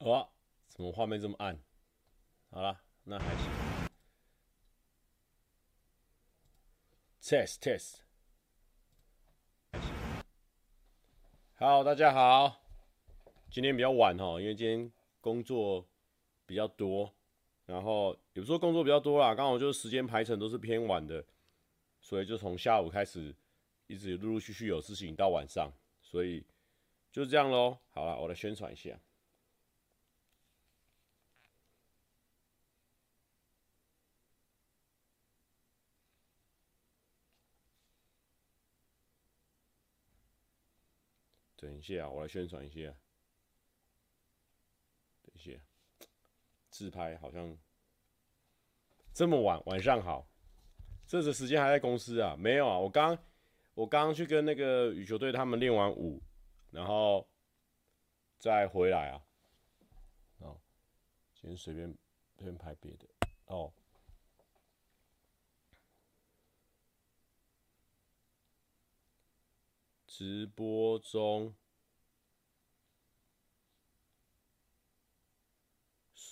[0.00, 0.26] 哇，
[0.68, 1.60] 怎么画面这么暗？
[2.50, 3.50] 好了，那还行。
[7.20, 7.96] Test test。
[11.52, 12.62] 好，大家好。
[13.50, 14.90] 今天比较晚哈，因为今天
[15.20, 15.86] 工作
[16.46, 17.14] 比较多，
[17.66, 21.22] 然后有时候工作比较多啦，刚好就是时间排程都是偏晚的，
[22.00, 23.36] 所以就从下午开始，
[23.86, 26.42] 一直陆陆续续有事情到晚上，所以
[27.12, 27.76] 就这样喽。
[27.90, 28.98] 好了，我来宣传一下。
[41.60, 42.80] 等一下，我来宣传一下。
[45.20, 45.52] 等一下，
[46.70, 47.54] 自拍好像
[49.12, 50.26] 这么晚，晚上好。
[51.06, 52.34] 这个时间还在公司啊？
[52.34, 53.18] 没有啊，我刚
[53.74, 56.22] 我刚刚去跟那个羽球队他们练完舞，
[56.70, 57.28] 然后
[58.38, 59.22] 再回来啊。
[60.38, 60.58] 哦，
[61.34, 61.94] 先随便
[62.38, 63.06] 随便拍别的
[63.44, 63.70] 哦。
[70.06, 71.54] 直播中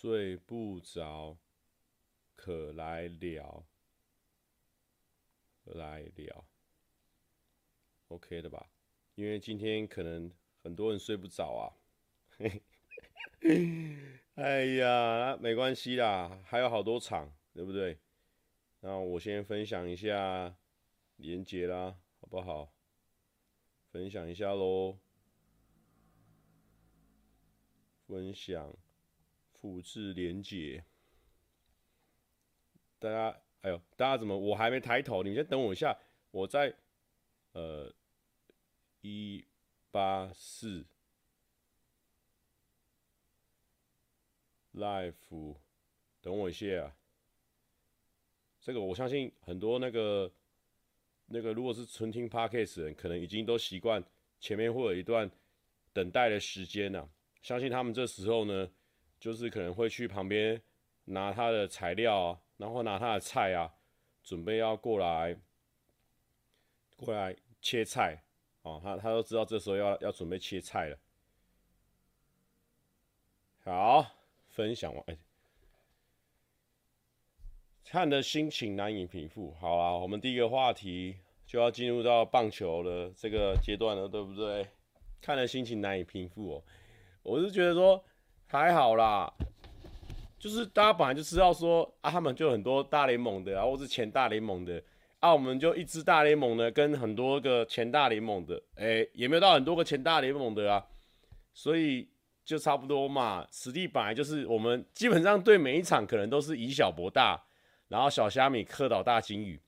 [0.01, 1.37] 睡不着，
[2.37, 3.67] 可来聊，
[5.65, 6.47] 来聊
[8.07, 8.71] ，OK 的吧？
[9.17, 10.33] 因为今天可能
[10.63, 11.75] 很多人睡不着啊。
[14.37, 17.99] 哎呀，没关系啦，还有好多场，对不对？
[18.79, 20.57] 那我先分享一下
[21.17, 22.73] 连接啦，好不好？
[23.91, 24.97] 分享一下喽，
[28.07, 28.73] 分享，
[29.61, 30.85] 复制连接。
[32.99, 34.37] 大家，哎呦，大家怎么？
[34.37, 35.99] 我还没抬头，你们先等我一下。
[36.31, 36.75] 我在，
[37.53, 37.93] 呃，
[39.01, 39.45] 一
[39.91, 40.85] 八四
[44.75, 45.57] life，
[46.21, 46.97] 等我一下啊。
[48.61, 50.33] 这个我相信很多那个。
[51.31, 54.03] 那个如果是纯听 Podcast 的人，可能已经都习惯
[54.41, 55.31] 前面会有一段
[55.93, 57.07] 等待的时间了。
[57.43, 58.71] 相信他们这时候呢，
[59.19, 60.61] 就是可能会去旁边
[61.05, 63.75] 拿他的材料啊，然后拿他的菜啊，
[64.23, 65.37] 准备要过来
[66.97, 68.23] 过来切菜
[68.63, 68.81] 哦。
[68.83, 70.99] 他他都知道这时候要要准备切菜了。
[73.65, 74.07] 好，
[74.49, 75.05] 分享完，
[77.85, 79.55] 看的心情难以平复。
[79.61, 84.69] 好啊，我们第一个话题就要进入到棒球的这个阶段了，对不对？
[85.21, 86.65] 看的心情难以平复哦。
[87.25, 88.03] 我是觉得说
[88.51, 89.33] 还好啦，
[90.39, 94.83] 就是大家本来就知道说啊，他们就很多大联盟的啊，或是前大联盟的
[95.21, 100.83] 啊，我们就一支大联盟的跟很多个前大联盟的，哎、也没有到很多个前大联盟的啊，
[101.53, 102.09] 所以
[102.45, 103.47] 就差不多嘛。
[103.51, 107.45] 实力本来就是我们基本上对每一场可能都是以小博大。
[107.89, 109.59] 然后小虾米克倒大鲸鱼，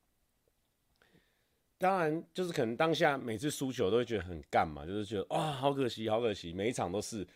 [1.78, 7.26] 当然就是可能当下每次输球都会觉得很干嘛，就是觉得哇好可惜好可惜，每一场都是。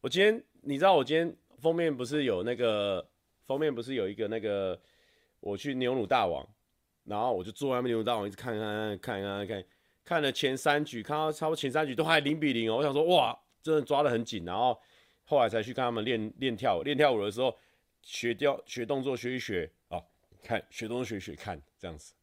[0.00, 3.06] 我今天你知道我今天封面不是有那个
[3.46, 4.80] 封面不是有一个那个
[5.40, 6.46] 我去牛乳大王，
[7.04, 9.64] 然后我就坐在那牛乳大王一直看看看看看看，
[10.04, 14.80] 看了前三局，看到差不多前三局都还零比零哦，我想说哇真的抓得很紧，然后
[15.24, 17.54] 后来才去看他们练练跳舞，练跳舞的时候
[18.00, 20.02] 学掉学动作学一学啊。
[20.42, 22.14] 看学东学学看这样子，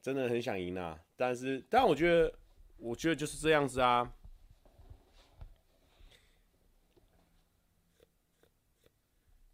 [0.00, 0.96] 真的很想赢啊！
[1.16, 2.32] 但是，但我觉得，
[2.76, 4.08] 我觉得就是这样子啊，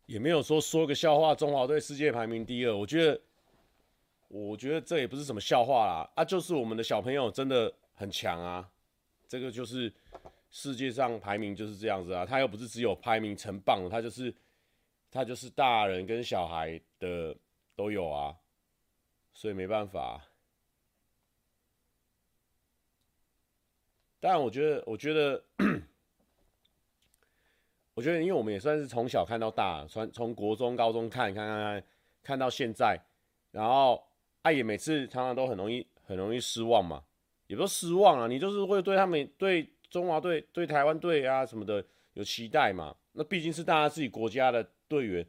[0.07, 1.35] 也没有说说个笑话。
[1.35, 3.21] 中华队世界排名第二，我觉得，
[4.29, 6.25] 我觉得这也不是什么笑话啦啊！
[6.25, 8.71] 就是我们的小朋友真的很强啊，
[9.29, 9.93] 这个就是
[10.51, 12.25] 世界上排名就是这样子啊。
[12.27, 14.35] 他又不是只有排名成棒，他就是
[15.11, 17.37] 他就是大人跟小孩的。
[17.77, 18.37] 都有啊，
[19.33, 20.25] 所以没办法。
[24.21, 25.45] 但我觉得，我觉得，
[27.95, 31.85] 我觉得，因为我们也算是从小看到大，从从国中、高中看，看，看，看，
[32.23, 33.01] 看到现在，
[33.51, 34.05] 然后
[34.43, 37.03] 啊，也每次常常都很容易，很容易失望嘛。
[37.47, 42.95] 也不是失望啊，你就是会对他们、对中华队、对台湾队啊什么的有期待嘛。
[43.13, 45.27] 那毕竟是大家自己国家的队员，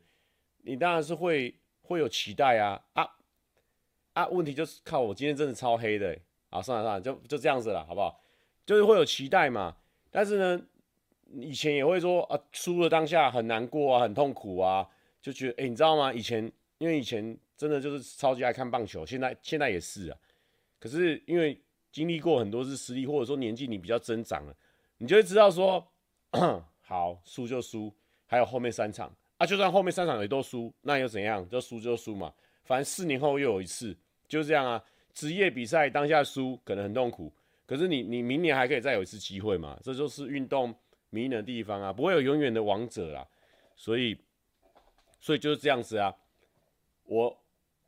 [0.63, 1.55] 你当然是会。
[1.87, 3.07] 会有期待啊啊
[4.13, 4.27] 啊！
[4.29, 6.17] 问题就是靠我今天真的超黑的，
[6.49, 8.19] 啊算了算了，就就这样子了，好不好？
[8.65, 9.77] 就是会有期待嘛，
[10.09, 10.65] 但是呢，
[11.33, 14.87] 以前也会说啊，输了当下很难过啊，很痛苦啊，
[15.21, 16.13] 就觉得哎、你知道吗？
[16.13, 20.17] 以前因为以前真的就是超级爱看棒球，现在现在也是啊。
[20.79, 21.59] 可是因为
[21.91, 24.55] 经历过很多次失利，或者说年纪你比较增长了，
[24.97, 25.85] 你就会知道说，
[26.81, 27.91] 好输就输，
[28.27, 31.47] 还有后面三场啊，就算后面三场也都输，那又怎样？
[31.49, 32.31] 就输就输嘛，
[32.63, 33.95] 反正四年后又有一次，
[34.27, 34.83] 就这样啊。
[35.13, 37.31] 职业比赛当下输可能很痛苦，
[37.65, 40.75] 可是你你明年还可以再有一次机会嘛，这就是运动
[41.15, 43.25] 迷人的地方啊，不会有永远的王者啦，
[43.75, 44.19] 所以
[45.19, 46.13] 所以就是这样子啊，
[47.05, 47.41] 我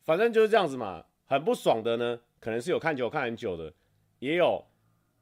[0.04, 3.74] 反正就是这样子嘛，很不爽的呢，可能是有看球看很久的，
[4.20, 4.66] 也有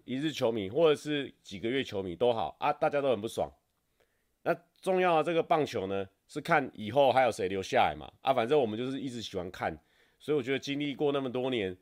[0.04, 3.52] 一日球迷或者是几个月球迷都好啊，大家都很不爽。
[4.44, 9.75] 那重要的这个棒球呢，是看以后还有谁留下来嘛，啊，反正我们就是一直喜欢看，
[10.19, 11.75] 所以我觉得经历过那么多年。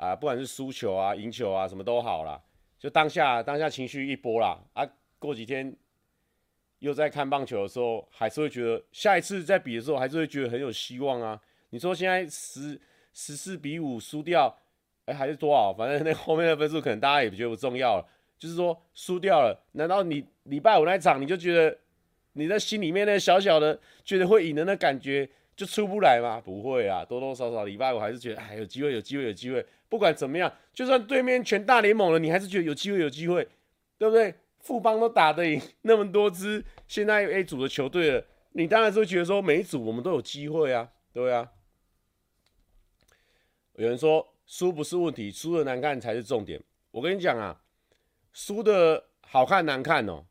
[0.00, 2.42] 啊，不管是输球啊、赢球啊，什么都好啦，
[2.78, 4.58] 就当下当下情绪一波啦。
[4.72, 4.82] 啊，
[5.20, 5.72] 过几天
[6.80, 11.40] 又在看棒球的时候，还是会觉得下一次再比的时候，还是会觉得很有希望啊。
[11.70, 12.80] 你说现在十
[13.12, 14.58] 十四比五输掉，
[15.04, 15.72] 哎、还是多少？
[15.78, 18.08] 反正那后面的分数可能大家也觉得不重要了。
[18.38, 21.76] 就是说输掉了，难道你礼拜五那场你就觉得
[22.32, 26.40] 你在心里面那小小的觉得会赢的那感觉就出不来吗？
[26.42, 29.62] 不会啊，多多少少礼拜五还是觉得哎，有机会，有机会，有机会。
[29.90, 33.46] 不管怎么样，就算对面全大联盟了，你还是觉得有机会，有机会，
[33.98, 34.34] 对不对？
[34.60, 41.50] 富邦都打得赢那么多支现在 A 组的球队了，你当然是会觉得说每一组我们都有机会啊，对啊。
[43.74, 46.62] 有人说输不是问题，输的难看才是重点。
[46.90, 47.62] 我跟你讲啊，
[48.32, 50.24] 输的好看难看哦，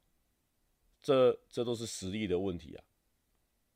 [1.01, 2.83] 这这都是实力的问题啊，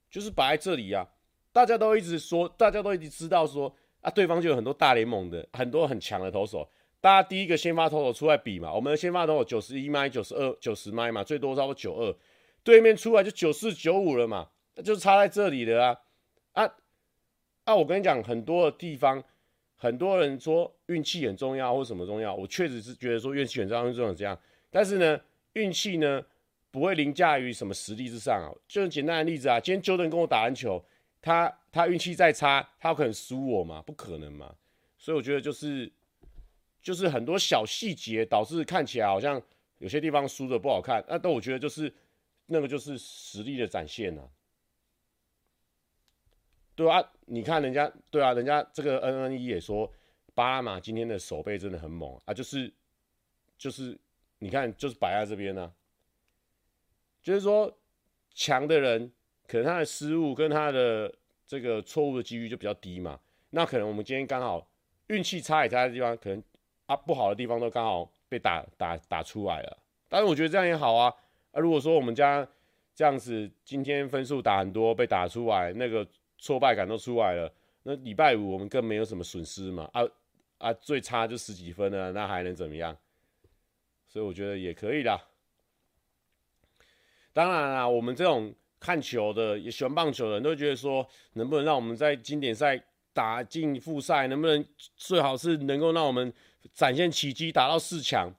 [0.09, 1.09] 就是摆在这里啊，
[1.51, 3.75] 大家都一直说，大家都一直知道说。
[4.01, 6.69] 啊，对方就有很多大联盟的，很多很强的投手。
[7.03, 12.15] 大家第一个先发投手出来比嘛，我们的先发投手九十一迈、九十二、九十迈嘛，最多差不多九二。
[12.63, 16.63] 对面出来就九四、九五了嘛，那就差在这里了啊！
[16.63, 16.73] 啊
[17.65, 17.75] 啊！
[17.75, 19.21] 我跟你讲，很多的地方，
[19.75, 24.39] 很多人说运气很重要或什么重要，我确实是觉得说运气很重要，这种这样。
[24.71, 25.19] 但是呢，
[25.55, 26.23] 运气呢
[26.71, 28.47] 不会凌驾于什么实力之上啊。
[28.65, 30.81] 就简单的例子啊，今天 Jordan 跟我打篮球。
[31.21, 33.81] 他他运气再差，他有可能输我吗？
[33.81, 34.55] 不可能嘛！
[34.97, 35.91] 所以我觉得就是
[36.83, 39.41] 就是很多小细节导致看起来好像
[39.79, 41.91] 有些地方输的不好看，那但我觉得就是
[42.45, 44.29] 那个就是实力的展现啊。
[46.75, 49.91] 对啊，你看人家对啊，人家这个 N N E 也说
[50.35, 52.71] 巴拉马今天的守备真的很猛啊，就是
[53.57, 53.97] 就是
[54.37, 55.73] 你看就是摆在这边呢、
[57.23, 57.75] 就是说
[58.35, 59.11] 强的人。
[59.45, 61.13] 可能他的失误跟他的
[61.45, 63.19] 这个错误的几率就比较低嘛，
[63.49, 64.65] 那可能我们今天刚好
[65.07, 66.41] 运气差也差的地方，可能
[66.93, 69.77] 啊不好的地方都刚好被打打打出来了。
[70.07, 71.13] 但是我觉得这样也好啊。
[71.51, 72.47] 啊，如果说我们家
[72.95, 76.07] 这样子今天分数打很多被打出来，那个
[76.37, 77.51] 挫败感都出来了，
[77.83, 79.89] 那礼拜五我们更没有什么损失嘛。
[79.93, 80.01] 啊
[80.57, 82.95] 啊，最差就十几分了，那还能怎么样？
[84.07, 85.19] 所以我觉得也可以啦。
[87.31, 88.53] 当然啦，我们这种。
[88.83, 92.77] 看球的也喜欢棒球的人都觉得说，能不能让我们在经典赛
[93.13, 94.27] 打进复赛？
[94.27, 94.65] 能不能
[94.95, 96.33] 最好是能够让我们
[96.73, 98.33] 展现奇迹，打到四强？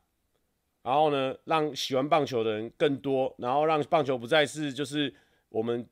[0.82, 5.14] 然后呢，让喜欢棒球的人更多，然后让棒球不再是就是
[5.48, 5.86] 我们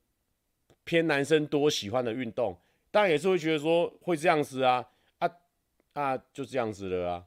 [0.85, 2.57] 偏男生多喜欢的运动。
[2.91, 4.85] 当然也是会觉得说会这样子啊
[5.19, 5.31] 啊
[5.95, 7.25] 啊，就这样子了啊。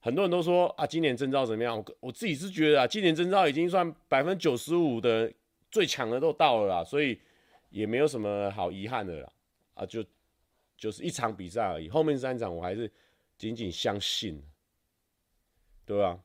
[0.00, 1.76] 很多人都说啊，今年征召怎么样？
[1.76, 5.32] 我我自己是觉得啊，今年征召已经算百分之九十五的。
[5.68, 7.20] 最强的都到了啦，所以
[7.70, 9.30] 也没有什么好遗憾的啦，
[9.74, 10.02] 啊，就
[10.76, 12.92] 就是一场比赛而已，后面三场我还是
[13.38, 14.42] 仅仅相信，
[15.84, 16.20] 对吧？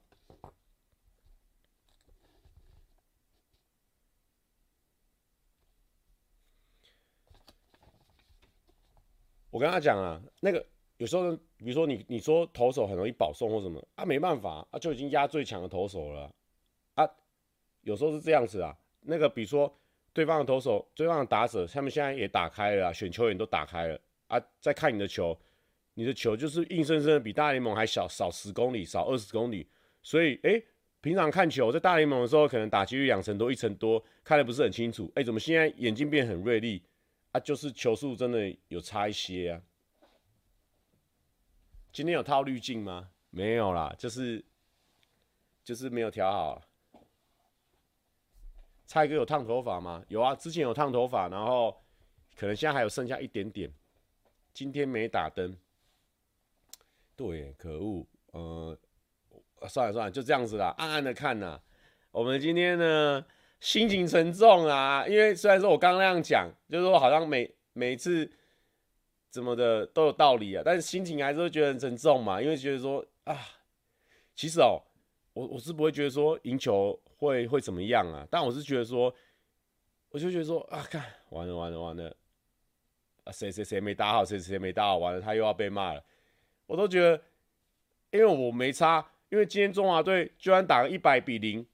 [9.49, 10.65] 我跟他讲啊，那个
[10.95, 16.33] 有时候，比如说你你说投手很容易保送或什么啊，没办法啊，就已经压最强的投手了
[16.93, 17.05] 啊，
[17.81, 18.77] 有时候是这样子啊。
[19.01, 19.77] 那个，比如说
[20.13, 23.99] 对方的投手、对方的打者，他们现在也打开了啊，选球员都打开了
[24.31, 25.37] 啊，在看你的球，
[25.95, 29.67] 你的球就是硬生生的比大联盟还小，少十公里，少二十公里。
[30.01, 30.63] 所以，哎，
[31.01, 35.11] 平常看球在大联盟的时候，可能打击率两成多、一成多，看得不是很清楚。
[35.15, 36.81] 哎，怎么现在眼睛变很锐利
[37.33, 37.39] 啊？
[37.41, 39.61] 就是球速真的有差一些啊。
[41.91, 43.09] 今天有套滤镜吗？
[43.29, 44.41] 没有啦，就是
[45.61, 46.61] 就是没有调好。
[48.85, 50.01] 蔡哥有烫头发吗？
[50.07, 51.83] 有啊，之前有烫头发，然后
[52.37, 53.69] 可能现在还有剩下一点点。
[54.53, 55.57] 今天没打灯，
[57.15, 58.77] 对，可恶，呃，
[59.67, 61.61] 算了算了，就这样子啦，暗暗的看呐。
[62.11, 63.25] 我们今天呢，
[63.59, 68.29] 心情沉重啊，因为虽然说我刚刚那样讲，就是说好像每每次
[69.29, 73.37] 怎么的都有道理啊，但是心情还是会觉得很沉重嘛，因为觉得说啊，
[74.35, 74.81] 其实哦，
[75.33, 76.99] 我我是不会觉得说赢球。
[77.21, 78.27] 会会怎么样啊？
[78.31, 79.13] 但我是觉得说，
[80.09, 82.17] 我就觉得说啊，看完了完了完了，
[83.23, 86.03] 啊谁谁谁没打好，谁谁谁没打好，完了他又要被骂了。
[86.65, 87.21] 我都觉得，
[88.11, 91.65] 因为我没差，因为今天中华队居然打个一百比零，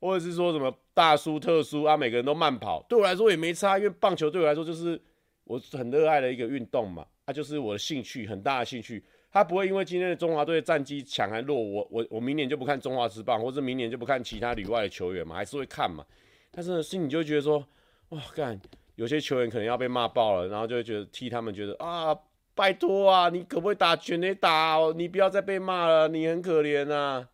[0.00, 5.00] 或者是说什么大输特输啊，每个人都慢跑，对我来说也没差，因为棒球对我来说就是
[5.44, 9.04] 我很热爱的一个运动嘛，它就是我的兴趣，很大的兴趣。
[9.30, 16.04] 他不会因为今天的中华队战绩强还弱，我我我明年就不看中华职棒，或者明年就不看其他旅外的球员嘛，还是会看嘛。
[16.50, 17.62] 但是，心里就觉得说。
[18.10, 18.58] 哇，干！
[18.96, 22.18] 有些球员可能要被骂爆了，然后就会觉得替他们觉得啊，
[22.54, 24.92] 拜托啊，你可不可以打全垒打哦？
[24.96, 27.28] 你不要再被骂了，你很可怜啊。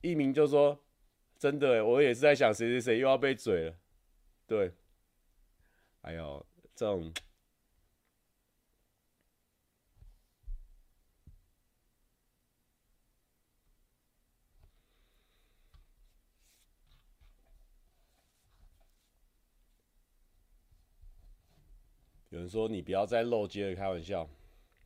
[0.00, 0.80] 一鸣就说
[1.38, 3.74] ：“真的，我也是在想谁谁谁又要被嘴了。”
[4.48, 4.72] 对，
[6.00, 7.12] 哎呦，这种。
[22.30, 24.28] 有人说你不要再漏接了，开玩笑。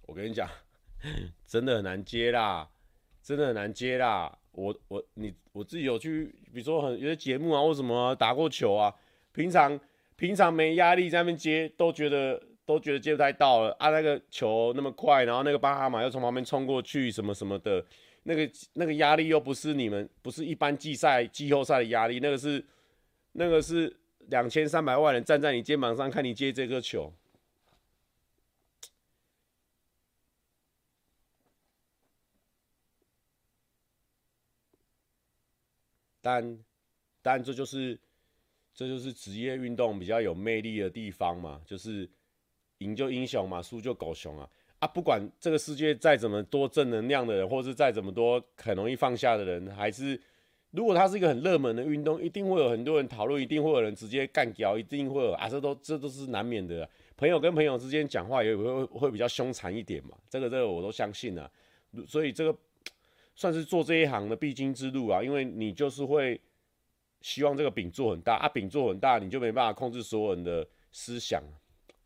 [0.07, 0.49] 我跟你讲，
[1.47, 2.67] 真的很难接啦，
[3.23, 4.39] 真的很难接啦。
[4.53, 8.95] 我我你我自己有去，比如说很有些节目啊，或什么，打过球啊，
[9.33, 9.79] 平常
[10.17, 13.91] 平常没压力在那边接，都觉得都觉得接不太到了啊。
[13.91, 17.85] 那个球那么快，然后那个巴哈马又从旁边冲过去，什么什么的，
[18.23, 22.65] 那个那个压力又不是你们不是一般季赛季后赛的压力，那个是
[23.33, 23.95] 那个是
[24.29, 27.13] 两千三百万人站在你肩膀上看你接这颗球。
[36.25, 36.59] 但，
[37.21, 38.01] 但这就是，
[38.75, 42.09] 这就是职业运动比较有魅力的地方嘛，就是
[42.79, 44.89] 赢就英雄嘛，输就狗熊啊啊！
[44.89, 50.19] 不管这个世界再怎么多正能量的人，或是再怎么多很容易放下的人，还是
[50.71, 56.89] 如果它是一个很热门的运动，一定会有很多人讨论，一定会有人直接干掉，一定会有啊，这都这都是难免的。
[57.19, 61.51] 朋友跟朋友之间讲话也会会比较凶残一点嘛，这个这个我都相信啊，
[62.07, 62.59] 所以这个。
[63.37, 66.41] 算是做这一行的必经之路啊，因为你就是会
[67.21, 71.43] 希望这个饼做很大啊，饼做很大，你就没办法控制所有人的思想，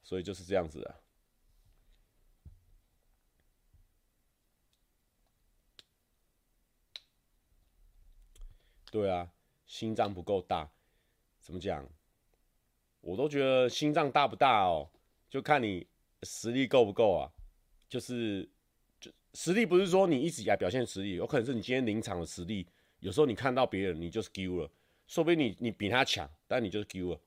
[0.02, 0.96] 所以就是这样子啊。
[8.90, 9.30] 对啊，
[9.66, 10.70] 心脏不够大，
[11.40, 11.86] 怎么讲？
[13.02, 14.90] 我都觉得心脏大不大哦，
[15.28, 15.86] 就看你
[16.22, 17.30] 实力够不够啊，
[17.86, 18.48] 就是。
[19.40, 22.66] 实力不是说你一直以来表现实力，有可能是你今天临场的实力。
[22.98, 24.68] 有时候你看到别人，你就是丢了，
[25.06, 27.20] 说不定你你比他强，但你就是丢了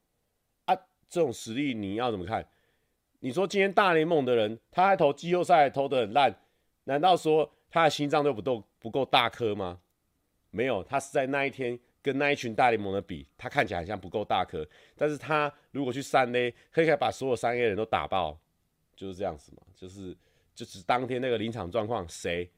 [0.65, 0.75] 啊。
[1.07, 2.45] 这种实力你要怎么看？
[3.21, 6.37] 你说今天大联盟的人，他还投季后赛投得很烂，
[6.83, 9.79] 难道说他的心脏都不够不够大颗吗？
[10.49, 18.37] 没有，他是在那一天跟那一群大联盟的比，他看起来好像不够大颗，但是他如果去三 A，可以可以把所有三 A 人都打爆，
[18.97, 20.13] 就是这样子嘛，就是。
[20.53, 22.51] 就是当天那个临场状况，谁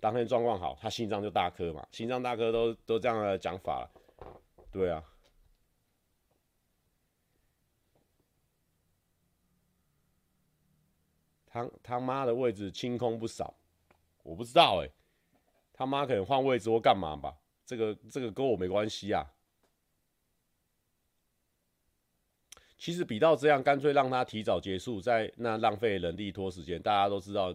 [0.00, 1.86] 当天状况好，他心脏就大颗嘛。
[1.92, 3.90] 心脏大颗都都这样的讲法了，
[4.70, 5.02] 对啊。
[11.46, 13.54] 他他妈的位置清空不少，
[14.22, 14.90] 我不知道哎、
[15.72, 17.34] 他妈可能换位置或干嘛吧？
[17.64, 19.24] 这个这个跟我没关系啊。
[22.86, 26.80] 其实比到这样，干脆让他提早结束，在那浪费人力拖时间。
[26.80, 27.52] 大家都知道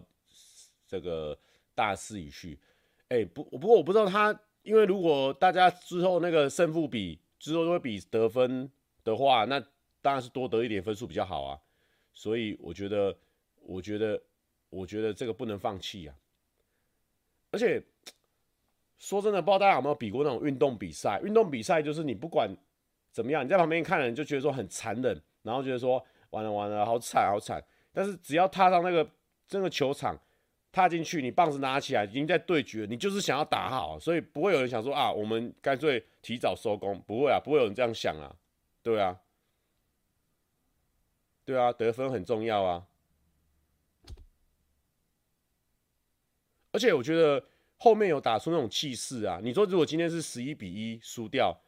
[0.86, 1.34] 这个
[1.74, 2.60] 大势已去。
[3.08, 8.70] 哎、不，不过我不知道他，因为如果大家之后那个胜负比之后都会比得分
[9.04, 9.58] 的话，那
[10.02, 11.58] 当然是多得一点分数比较好啊。
[12.12, 13.16] 所以我觉得，
[13.62, 14.22] 我觉得，
[14.68, 16.14] 我觉得这个不能放弃啊。
[17.52, 17.82] 而且
[19.00, 21.22] 说真的，不知道大家有没有比过那种运动比赛？
[21.24, 22.54] 运动比赛就是你不管。
[23.12, 23.44] 怎么样？
[23.44, 27.62] 你在旁边看人就觉得说很残忍，然后觉得说完了完了，好惨好惨。
[27.92, 29.06] 但是只要踏上那个
[29.46, 30.18] 这个球场，
[30.72, 38.34] 踏进去，你棒子拿起来，已经在对决，你就是想要打好，所以不会有人想说啊，我们干脆提早收工，不会啊，不会有人这样想啊，
[38.82, 39.20] 对啊，
[41.44, 42.86] 对啊，得分很重要啊。
[46.72, 47.44] 而且我觉得
[47.76, 49.38] 后面有打出那种气势啊。
[49.42, 51.60] 你说如果今天是十一比一输掉，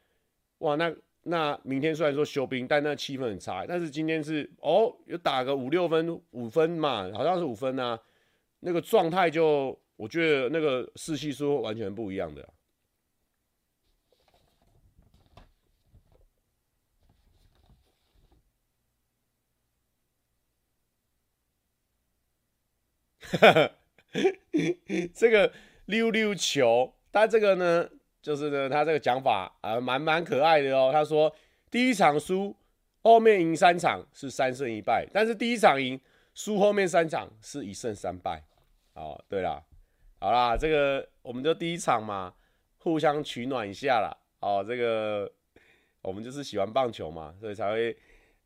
[0.60, 0.96] 哇，那。
[1.24, 3.64] 那明天虽然说休兵，但那气氛很差。
[3.66, 7.98] 但是今天是哦，有打个五六分，五分嘛，好像是五分啊。
[8.60, 12.48] 那个状态就，我觉得那个士气是完全不一样的。
[23.20, 23.70] 哈哈，
[25.14, 25.52] 这个
[25.86, 27.88] 溜溜球，它这个呢？
[28.24, 30.88] 就是呢，他这个讲法啊，蛮蛮可爱的哦。
[30.90, 31.30] 他说，
[31.70, 32.56] 第一场输，
[33.02, 36.00] 后面赢三场是三胜一败，但是第一场赢，
[36.32, 38.42] 输后面三场是一胜三败。
[38.94, 39.62] 哦，对啦，
[40.20, 42.32] 好啦，这个我们就第一场嘛，
[42.78, 44.16] 互相取暖一下啦。
[44.40, 45.30] 哦，这个
[46.00, 47.94] 我们就是喜欢棒球嘛，所以才会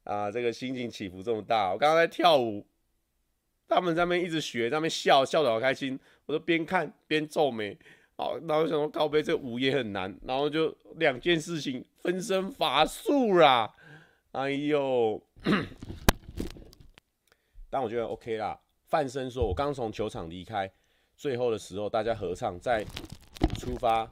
[0.02, 1.70] 啊，这个心情起伏这么大。
[1.70, 2.66] 我刚刚在跳舞，
[3.68, 7.78] 他们在那边一直学，在那边笑笑得好开心，我就边看边皱眉。
[8.18, 13.72] 好，然后想说靠背这舞也很难，然后就两件事情分身乏术啦。
[14.32, 15.22] 哎呦，
[17.70, 18.58] 但我觉得 OK 啦。
[18.87, 20.68] 范生说：“我刚从球场离开，
[21.16, 22.84] 最后的时候大家合唱再
[23.56, 24.10] 出发，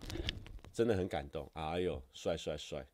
[0.72, 1.50] 真的很感动。
[1.54, 2.86] 哎呦，帅帅帅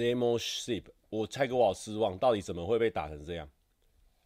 [0.00, 3.46] ！Zemo Ship，我猜哥我好失望，到底怎么会被打成这样？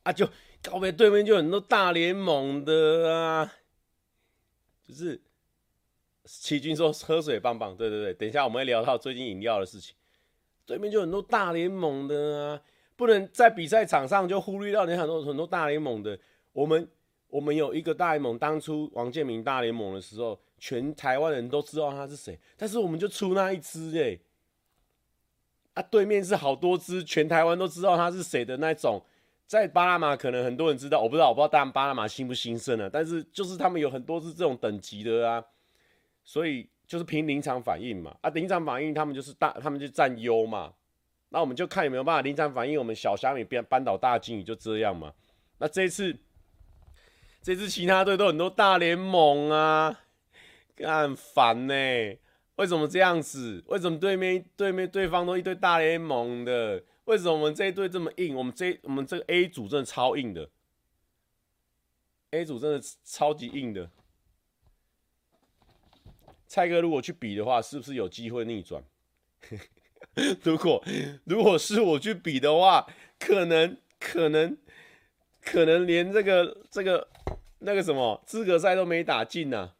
[0.04, 0.28] 啊，就
[0.62, 3.52] 告别对面就很多大联盟的啊，
[4.87, 5.21] 就是
[6.25, 9.97] 奇军说喝水棒棒，对对对，等一下我们会聊到最近饮料的事情，
[10.64, 12.62] 对面就很多大联盟的啊，
[12.97, 16.19] 不能在比赛场上就忽略掉你很多很多大联盟的。
[16.52, 16.87] 我们
[17.28, 24.21] 我们有一个大联盟，当初王建民大联盟的时候，全台湾人都知道他是谁，但是我们就出那一支哎、欸。
[25.75, 29.04] 啊，对面是好多只，全台湾都知道他是谁的那种。
[29.47, 32.88] 在巴拿马可能很多人知道，我不知道，我不知道当然巴拿马兴不兴盛了。
[32.88, 35.45] 但是就是他们有很多是这种等级的啊，
[36.25, 38.16] 所以就是凭临场反应嘛。
[38.23, 40.73] 啊，临场反应他们就是大，他们就占优嘛。
[41.28, 45.12] 那我们就看有没有办法临场反应，我们小虾米变扳倒大鲸鱼就这样嘛。
[45.59, 46.16] 那这次，
[47.43, 50.00] 这次其他队都很多大联盟啊，
[50.78, 51.75] 很烦呢。
[52.57, 53.63] 为什么这样子？
[53.67, 56.83] 为什么对面对面对方都一堆大联盟的？
[57.07, 58.35] 为什么我们这一队这么硬？
[58.35, 60.49] 我们这我们这个 A 组真的超硬的
[62.31, 63.90] ，A 组真的超级硬的。
[66.47, 68.83] 蔡哥如果去比的话，是不是有机会逆转？
[70.45, 70.83] 如果
[71.25, 72.87] 如果是我去比的话，
[73.19, 74.57] 可能可能
[75.40, 77.09] 可能连这个这个
[77.59, 79.73] 那个什么资格赛都没打进呢、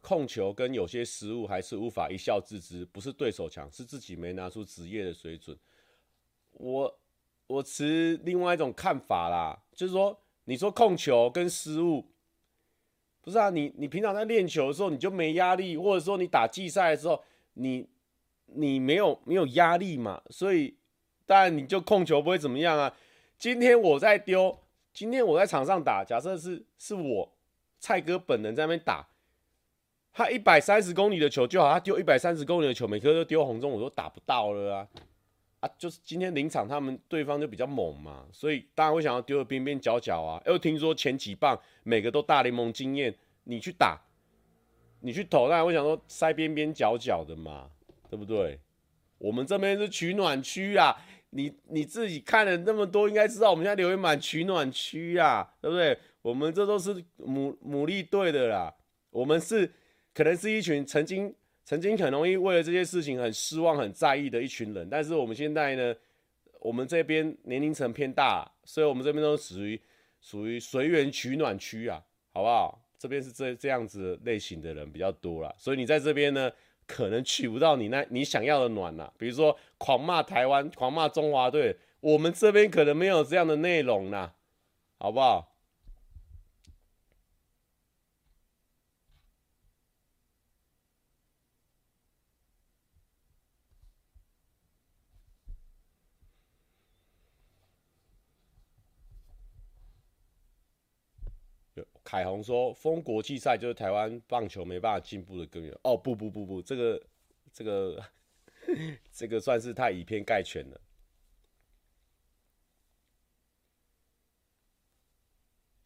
[0.00, 5.56] 控球跟有些失误还是无法一笑置之，不是对手强，是自己没拿出职业的水准。
[6.52, 6.98] 我
[7.46, 12.06] 我持另外一种看法啦，就是说，你说控球跟失误，
[13.20, 13.50] 不是啊？
[13.50, 17.22] 你你平常在练球的时候你就没压力，或者说你打季赛的时候，
[17.54, 17.86] 你
[18.46, 20.22] 你没有没有压力嘛？
[20.30, 20.76] 所以
[21.26, 22.96] 当然你就控球不会怎么样啊。
[23.38, 24.58] 今天我在丢，
[24.94, 27.32] 今天我在场上打，假设是是我
[27.78, 29.06] 蔡哥本人在那边打。
[30.12, 34.88] 他一百三十公里的球就好，他丢一百三十公里的球，每颗都丢红中，我都打不到了啊！
[35.60, 40.42] 啊，就是今天临场他们对方就比较猛嘛，所以当然会想要丢的边边角角啊。
[40.46, 44.00] 又听说前几棒每个都大联盟经验，你去打，
[45.00, 47.70] 你去投，当然会想说塞边边角角的嘛，
[48.10, 48.58] 对不对？
[49.18, 50.96] 我们这边是取暖区啊，
[51.30, 55.96] 你你自己看了那么多，应该知道我们现在留言板取暖区啊，对不对？
[56.22, 58.74] 我们这都是牡牡蛎队的啦，
[59.10, 59.70] 我们是。
[60.12, 65.94] 可能是一群曾经曾经很容易为了这些事情很失望、很在意的一群人，但是我们现在呢，
[66.60, 69.80] 我们这边年龄层偏大，所以我们这边都属于
[70.20, 72.84] 属于随缘取暖区啊，好不好？
[72.98, 76.50] 这边是这这样子类型的人比较多啦，所以你在这边呢，
[76.86, 79.10] 可能取不到你那你想要的暖呐。
[79.16, 84.32] 比如说狂骂台湾、狂骂中华队，我们这边可能没有这样的内容呐，
[84.98, 85.49] 好不好？
[102.10, 107.00] 彩虹说：“封国际赛就是台湾棒球没办法进步的根源。”哦，不不不不，这个
[107.52, 108.04] 这个
[109.14, 110.80] 这个算是太以偏概全了。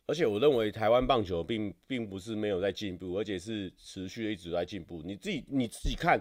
[0.07, 5.03] 而且我认为台湾棒球并并不是没有在进步，而且是持续一直在进步。
[5.05, 6.19] 你自己你自己看，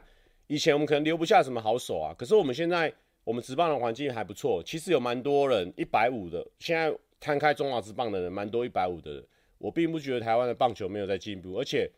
[0.47, 9.25] 以前我们可能留不下什么好手啊，可是我们现在我们职棒的环境还不错，其实有蛮多人一百五的，现在摊开中华职棒的人蛮多一百五的。
[9.63, 11.89] 我并不觉得台湾的棒球没有在进步，而且，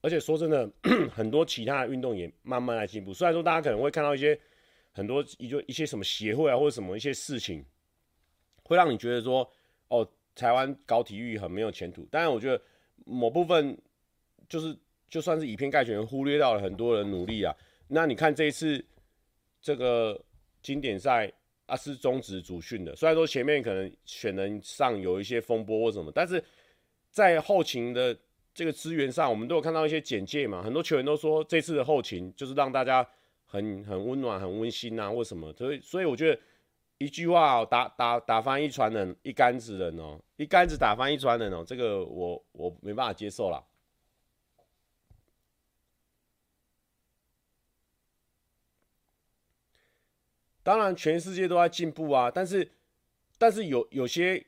[0.00, 0.66] 而且说真的，
[1.12, 3.12] 很多其他的运动也慢慢在进步。
[3.12, 4.38] 虽然说大家可能会看到一些
[4.92, 7.62] 很多一就一些什么协会啊，或者什么一些事情，
[8.62, 9.46] 会让你觉得说，
[9.88, 12.02] 哦，台湾搞体育很没有前途。
[12.06, 12.58] 当然，我觉得
[13.04, 13.76] 某部分
[14.48, 14.74] 就是
[15.10, 17.54] 就算是以偏概全，忽略到了很多人努力啊。
[17.88, 18.82] 那你看这一次
[19.60, 20.18] 这个
[20.62, 21.30] 经典赛，
[21.66, 22.96] 啊是中止主训的。
[22.96, 26.42] 虽然说前面可能选人上有一些风波或什么，但是
[27.16, 28.14] 在后勤的
[28.52, 30.62] 这个资源上，我们都有看到一些简介嘛。
[30.62, 33.08] 很多球员都说这次的后勤就是让大家
[33.46, 35.50] 很很温暖、很温馨啊，或什么。
[35.54, 36.38] 所以所以我觉得
[36.98, 43.64] 一句话哦，打打打翻一船人，一竿子人哦，一竿子打翻一船人哦，这个我我没办法接受啦。
[50.62, 52.70] 当然，全世界都在进步啊，但是，
[53.38, 54.44] 但是有有些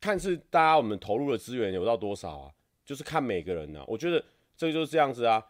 [0.00, 2.52] 看是大家我们投入的资源有到多少啊？
[2.84, 4.24] 就是看每个人呢、我觉得
[4.56, 5.44] 这个就是这样子啊，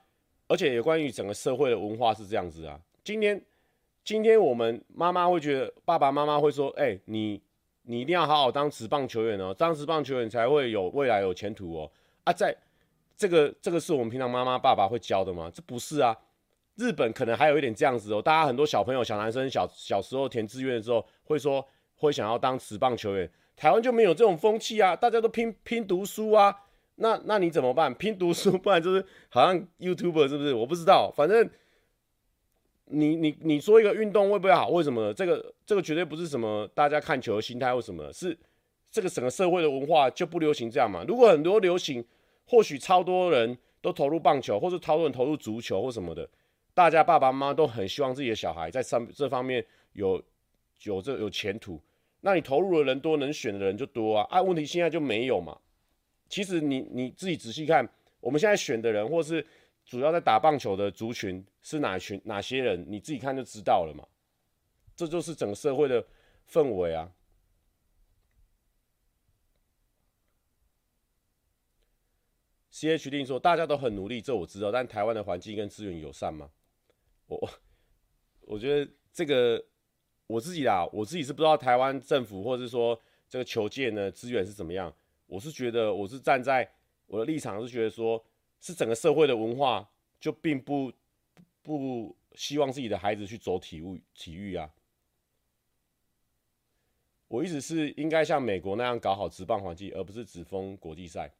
[0.48, 2.80] 而且有关于整个社会的文化是这样子啊。
[3.04, 3.40] 今天，
[4.02, 7.40] 今天我们妈妈会觉得，爸爸妈妈会说，哎、你
[7.82, 11.92] 你一定要好好当职棒球员哦，当职棒球员才会有未来有前途哦。
[12.24, 12.56] 啊，在
[13.16, 15.48] 这个这个是我们平常妈妈爸爸会教的吗？
[15.54, 16.16] 这不是啊。
[16.74, 23.30] 日本可能还有一点这样子哦，大家很多小朋友、小男生小小时候填志愿的时候，会说会想要当职棒球员。
[23.58, 26.54] 台湾就没有这种风气啊，大家都拼拼读书啊。
[26.94, 27.92] 那那你怎么办？
[27.92, 30.54] 拼读书，不然就是好像 YouTuber 是不是？
[30.54, 31.50] 我不知道，反正
[32.84, 34.68] 你你你说一个运动会不会好？
[34.68, 35.12] 为什么？
[35.12, 38.38] 这个这个绝对不是什么大家看球的心态或什么，是
[38.92, 41.04] 这个整个社会的文化就不流行这样嘛。
[41.08, 42.04] 如果很多流行，
[42.46, 46.28] 或许超多人都投入棒球，或者超多人投入足球或什么的。
[46.74, 50.22] 大家爸爸妈妈都很希望自己的小孩在上这方面有
[50.84, 51.80] 有这有前途，
[52.20, 54.26] 那你投入的人多，能选的人就多啊。
[54.30, 55.58] 啊，问题现在就没有嘛。
[56.28, 57.88] 其实你你自己仔细看，
[58.20, 59.46] 我们现在选的人，或是
[59.84, 64.06] 主要在打棒球的族群是哪群哪些人，你自己看就知道了嘛。
[64.96, 66.04] 这就是整个社会的
[66.50, 67.12] 氛围啊。
[72.70, 76.50] C H D 说大家都很努力，这我知道，但台湾的环境跟资源友善吗？
[77.26, 77.50] 我
[78.42, 79.64] 我觉得这个
[80.28, 84.94] 我自己啦，我自己是不知道台湾政府或者是说这个球界呢资源是怎么样。
[85.26, 86.70] 我是觉得我是站在
[87.06, 88.22] 我的立场是觉得说，
[88.60, 89.88] 是整个社会的文化
[90.20, 90.92] 就并不
[91.62, 94.70] 不希望自己的孩子去走体育体育啊。
[97.26, 101.30] 我一直是应该像美国那样搞好职棒环境，而不是只封国际赛。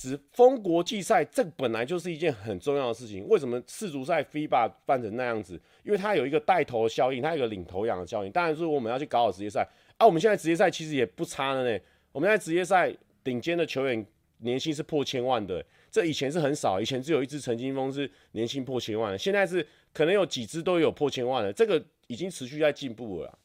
[0.00, 3.26] 只封国际赛，这本来就是一件很重要的事情。
[3.26, 5.60] 为什么世足赛 FIBA 办成那样子？
[5.82, 8.30] 因为它有一个带头效应，它有个领头羊的效应。
[8.30, 10.06] 当然说我们要去搞好职业赛啊。
[10.06, 11.80] 我们现在职业赛其实也不差的呢。
[12.12, 14.06] 我们现在职业赛顶尖的球员
[14.38, 21.52] 年薪是破千万的，这以前是很少，以前只有一支陈金峰是年薪破千万的，现在是可能有几支都有破千万的。
[21.52, 23.38] 这个已经持续在进步了，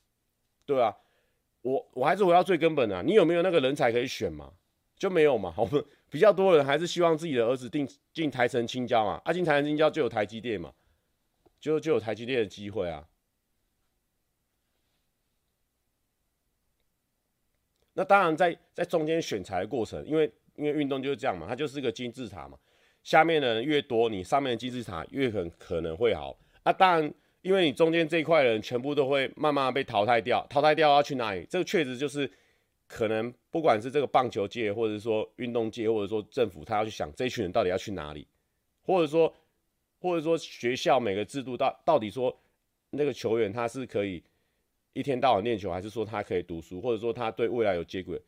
[0.68, 0.96] 对啊，
[1.64, 4.52] 我我还是回到最根本的，你有没有那个人才可以选嘛？
[4.96, 5.52] 就没有嘛？
[5.58, 5.84] 我们。
[6.14, 10.72] 比较多人还是希望自己的儿子进进台城青交嘛，啊进台城青交就有台积电嘛，
[11.60, 13.08] 就就有台积电的机会啊。
[17.94, 22.60] 那当然在在中间选材的过程，因为因为运动就是这样嘛，它就是个金字塔嘛，
[23.02, 26.72] 下面的人越多，你上面的金字塔越很可能会好啊。
[26.72, 31.44] 当然，因为你中间这一块人全部都会慢慢被淘汰掉，淘汰掉要去哪里？
[31.50, 32.30] 这个确实就是。
[32.94, 38.28] 可能不管是这个棒球界，或者说运动界，或者说政府，他要去想这群人到底要去哪里，
[38.84, 39.34] 或者说，
[40.00, 42.40] 或者说学校每个制度到到底说
[42.92, 44.22] 那个球员他是可以
[44.94, 48.22] 一天到晚练球，还是说他可以读书，或者说他对未来有接轨，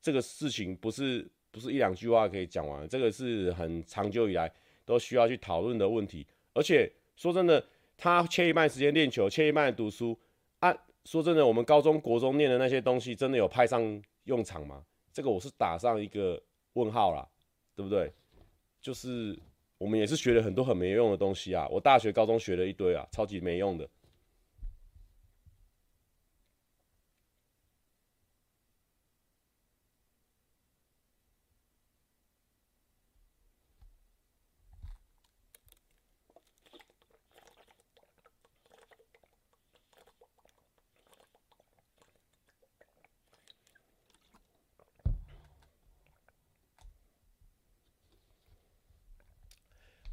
[0.00, 4.50] 这个事情不是不是一两句话可以讲完，这个是很长久以来
[4.86, 6.26] 都需要去讨论的问题。
[6.54, 7.62] 而且说真的，
[7.98, 10.18] 他切一半时间练球，切一半读书
[10.60, 10.74] 啊。
[11.04, 14.84] 说真的，我们高中国中念的那些东西，真的有派上用场吗？
[15.12, 16.40] 这个我是打上一个
[16.74, 17.28] 问号啦，
[17.74, 18.12] 对不对？
[18.80, 19.38] 就是
[19.78, 23.88] 我们也是学了很多很没用的东西啊，我大学、高中学了一堆啊，超级没用的。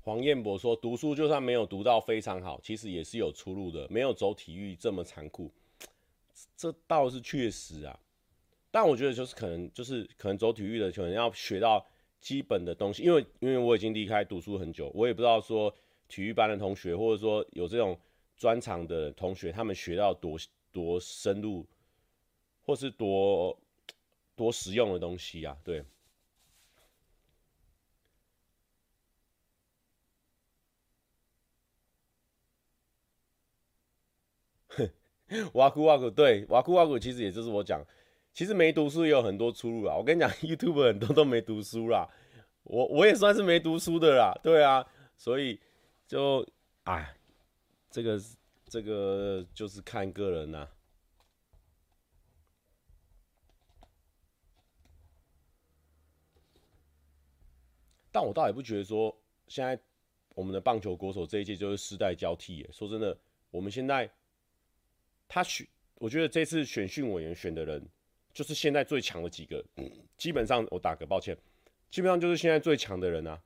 [0.10, 5.52] 黄彦博说：“读书就算没有读到非常好，其实也是有出路的，没有走体育这么残酷。
[6.58, 8.00] 这倒是确实啊，
[8.72, 11.86] 但我觉得就是可能就是可能走体育的，可能要学到
[12.19, 13.04] 基本的东西。
[13.04, 15.72] 因为因为我已经离开读书很久，我也不知道说
[16.08, 17.95] 体育班的同学，或者说有这种
[18.36, 20.39] 专长的同学，他们学到多
[20.72, 21.63] 多深入，
[22.65, 23.56] 或是多
[24.36, 25.84] 多实用的东西啊，对。”
[35.54, 37.84] 哇酷哇酷，对，哇酷哇酷，其实也就是我讲，
[38.34, 39.96] 其实没读书也有很多出路啊。
[39.96, 42.08] 我跟你讲，YouTube 很多都没读书啦，
[42.63, 44.86] 我我也算是没读书的啦，对啊，
[45.18, 45.60] 所以
[46.08, 46.46] 就
[46.84, 47.15] 哎，
[47.92, 48.20] 这个
[48.68, 50.68] 这个就是看个人呐、
[58.12, 59.15] 但我倒也不觉得说，
[59.48, 59.80] 现在
[60.36, 62.68] 我们的棒球国手这一届就是世代交替。
[62.72, 63.15] 说真的，
[63.52, 64.10] 我们现在
[65.30, 65.65] 他选，
[65.96, 67.82] 我觉得这次选训委员选的人，
[68.34, 69.63] 就是现在最强的几个。
[70.18, 71.38] 基本上，我打个抱歉，
[71.89, 73.39] 基本上就是现在最强的人啊，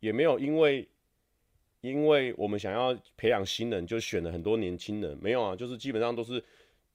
[0.00, 0.88] 也没有因为
[1.82, 6.42] 因为我们想要培养新人，就选了很多年轻人，没有啊，就是基本上都是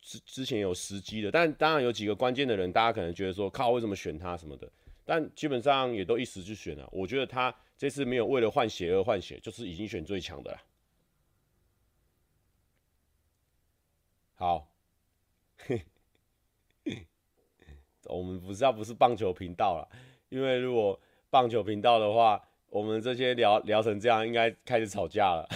[0.02, 1.30] 之之前有时机的。
[1.30, 4.70] 但当然有几个关键的人，大家可能觉得说，靠，为什么选他什么的。
[5.06, 6.90] 但基本上也都一时就选了。
[6.92, 10.62] 我觉得他这次没有为了换血而换血，就是已经选最强的了。
[14.42, 14.68] 好，
[18.06, 19.88] 我们不是要不是棒球频道了，
[20.30, 21.00] 因为如果
[21.30, 25.48] 棒球频道的话，我们这些聊聊成这样，应该开始吵架了。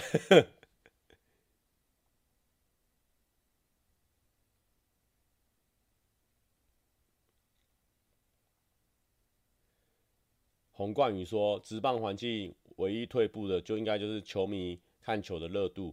[10.70, 15.92] 洪冠宇说：“职棒环境唯一退步的，就应该就是球迷看球的热度。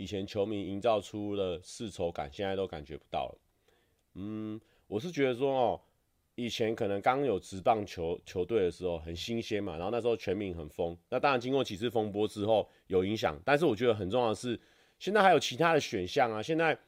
[0.00, 3.38] 以前球迷营造出了世仇感，现在都感觉不到了。
[4.14, 5.80] 嗯，我是觉得说哦，
[6.36, 10.96] 以前可能刚有职棒球球队的时候很新鲜嘛，然后那时候全民很疯。
[11.10, 14.58] 那当然经过几次风波之后有影响，但是我觉得很重要的是，
[14.98, 16.42] 现在还有其他的选项啊。
[16.42, 16.78] 现在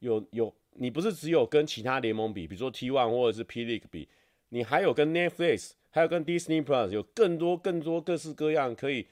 [0.00, 4.06] 有有你不是只有跟其他联盟比，比如说 T1 或者是 P League 比，
[4.50, 9.06] 你还有跟 Netflix。”还有跟 Disney Plus 有更多更多各式各样可以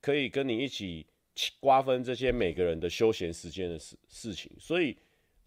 [0.00, 1.04] 可以跟你一起
[1.60, 4.96] 瓜分这些每个人的休闲时间的事事情，所以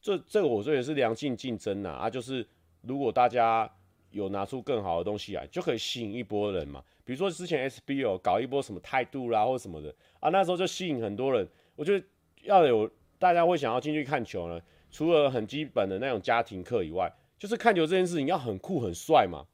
[0.02, 2.46] 这这个我说也是良性竞争呐啊，就是
[2.82, 3.70] 如果大家
[4.12, 6.84] 有拿出更好的东西来，就可以吸引一波人嘛。
[7.04, 11.48] 比如说之前 SBO 搞一波什么态度啦或什么的啊，那时候就吸引很多人。
[11.76, 12.06] 我觉得
[12.44, 19.46] 要有大家会想要进去看球呢，除了很基本的那种家庭课以外，就是看球这件事情要很酷很帅嘛。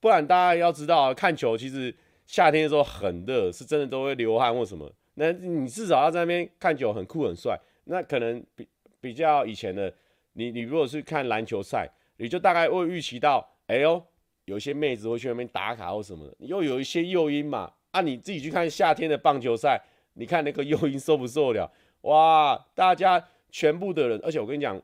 [0.00, 1.94] 不然大家要知道啊，看球其实
[2.26, 4.92] 夏天的时候很热，是真的都会流汗或什么。
[5.14, 7.58] 那你至少要在那边看球很酷很帅。
[7.84, 8.66] 那可能比
[9.00, 9.92] 比较以前的，
[10.34, 14.02] 你你如果是看篮球赛，你就大概会预期到，哎呦，
[14.44, 17.72] 有些妹子会去那边打卡或什么的，又有一些诱因嘛。
[17.90, 19.78] 啊，你自己去看夏天的棒球赛，
[20.14, 21.72] 你看那个诱因受不受得了？
[22.02, 24.80] 哇，大家全部的人，而且我跟你讲，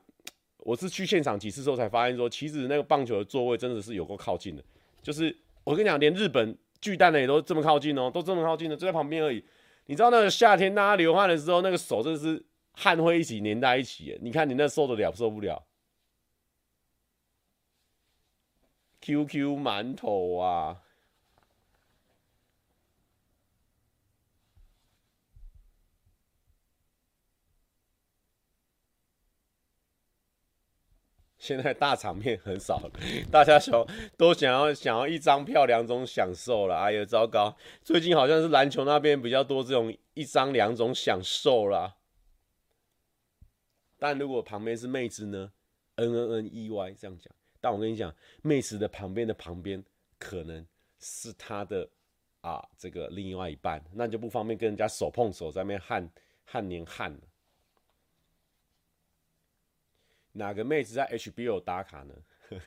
[0.59, 4.63] 我是去现场几次之后才发现说，其实那个棒球的座位真的是有够靠近的。
[5.01, 9.43] 就是我跟你讲，连日本巨蛋的也都这么靠近哦，都这么靠近的，就在旁边而已。
[9.89, 14.15] 你知道那个夏天大家流汗的时候，那个手真的是汗会一起粘在一起。
[14.21, 15.65] 你看你那受得了受不了
[19.01, 20.83] ？QQ 馒头啊！
[31.39, 32.91] 现在大场面很少了，
[33.31, 33.83] 大家想
[34.17, 36.75] 都想要想要一张票两种享受了。
[36.75, 37.55] 哎呀，糟糕！
[37.81, 41.95] 最近好像是篮球那边比较多这种一张两种享受啦。
[43.97, 45.51] 但如果旁边是妹子呢
[45.95, 47.33] ？N N N E Y 这样讲。
[47.61, 49.83] 但我跟你讲，妹子的旁边的旁边
[50.17, 50.65] 可能
[50.99, 51.89] 是他的
[52.41, 56.09] 啊这个另外一半，那就不方便跟人家手碰手在那边汗
[56.43, 57.19] 汗黏汗了。
[60.33, 62.13] 哪个妹子在 HBO 打卡呢？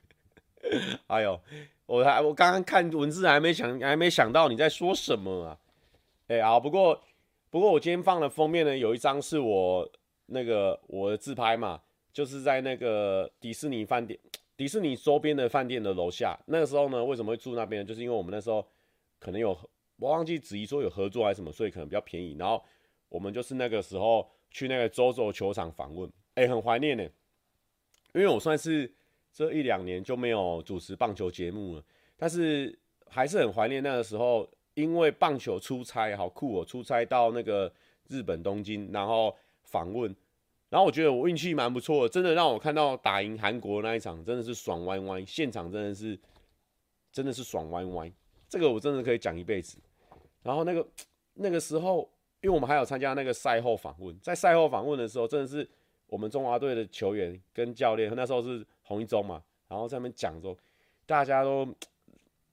[1.09, 1.41] 哎呦，
[1.87, 5.59] 我还我刚刚看文字还没想还没想到你在说什么啊？
[6.29, 7.03] 哎、欸、好，不过
[7.51, 9.91] 不过我今天放的封面呢，有一张是我
[10.27, 11.81] 那个我的自拍嘛，
[12.13, 14.19] 就是在那个迪士尼饭店，
[14.57, 16.39] 迪士尼周边的饭店的楼下。
[16.47, 17.85] 那个时候呢，为什么会住那边？
[17.85, 18.65] 就是因为我们那时候
[19.19, 19.51] 可能有
[19.97, 22.37] 我忘记子怡说有合作还是什么，所以可能比较便宜。
[22.39, 22.65] 然后
[23.09, 27.05] 我们就是那个时候去那个 JOJO 球场访问，哎、很怀念呢。
[28.15, 28.93] 因为我算是
[29.33, 31.85] 这一两年就没有主持棒球节目了，
[32.17, 37.73] 但是还是很怀念那个时候，因为棒球出差好酷哦，出差到那个
[38.09, 40.15] 日本东京，然后访问，
[40.69, 46.19] 然后我觉得我运气蛮不错的，真的让我看到打赢韩国那一场，真的是爽歪歪，现场真的是
[47.11, 48.13] 真的是爽歪歪，
[48.47, 49.79] 这个我真的可以讲一辈子。
[50.43, 50.87] 然后那个
[51.33, 52.11] 那个时候，
[52.43, 55.67] 因为我们还有参加那个赛后访问，在赛后访问的时候，真的是。
[56.13, 60.55] 我们中华队的球员跟教练，那时候是洪一中嘛，然后在那边讲说，
[61.07, 61.67] 大家都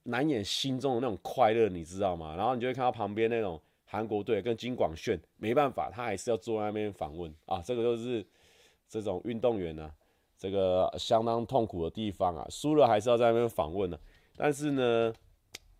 [0.04, 2.34] 难掩心中的那种快乐，你知道吗？
[2.34, 8.26] 然后你就会看到旁边那种韩国队跟金广炫，没办法，他还是要坐在那边访问啊，这个就是
[8.88, 9.92] 这种运动员呢、
[10.38, 14.00] 这个相当痛苦的地方啊，输了还是要在那边访问呢、
[14.38, 15.12] 但是呢，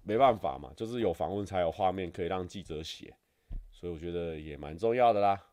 [0.02, 3.14] 没办法嘛，就是有访问才有画面可以让记者写，
[3.72, 5.46] 所以我觉得也蛮重要的啦。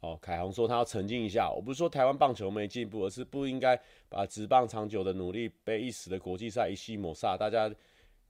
[0.00, 3.78] 哦，凯宏说他要澄清一下，我不是说台湾棒球没进步，而是不应该
[4.08, 7.36] 把职棒长久的努力被一时的国际赛一夕抹煞。
[7.38, 7.70] 大家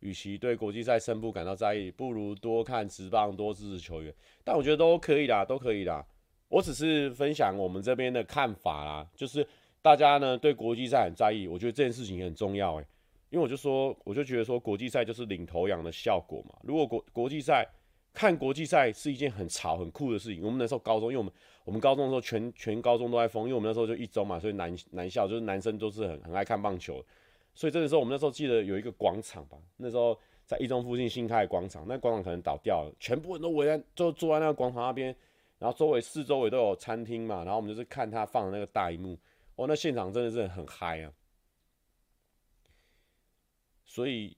[0.01, 4.15] 与其对国际赛胜负感到在意，不如多看职棒，多支持球员。
[4.45, 6.05] 但我觉得都可以啦，都可以啦。
[6.49, 9.47] 我只是分享我们这边的看法啦，就是
[9.83, 12.87] 大家呢对国际赛很在意，我觉得这件事情也很重要诶，
[13.31, 16.55] 因为我就说，我就觉得说国际赛就是领头羊的效果嘛。
[16.63, 17.67] 如果国国际赛
[18.15, 21.33] 看国际赛是一件很潮很酷的事情，我们那时候高中，因为我们。
[21.69, 27.05] 我们高中的时候全，全高中都在疯，因为我们那时候就一中嘛，所以男男校就是男生都是很很爱看棒球，
[27.53, 35.15] 所以这个时候我们那时候记得有一个广场吧，那时候在一中附近新开的广场，那广场可能倒掉了，全部人都围在，就坐在那个广场那边，
[35.59, 39.19] 然后周围四周围都有餐厅嘛，然后我们就是看他放的那个大荧幕，
[39.57, 41.13] 哦，那现场真的是很嗨啊，
[43.85, 44.35] 所以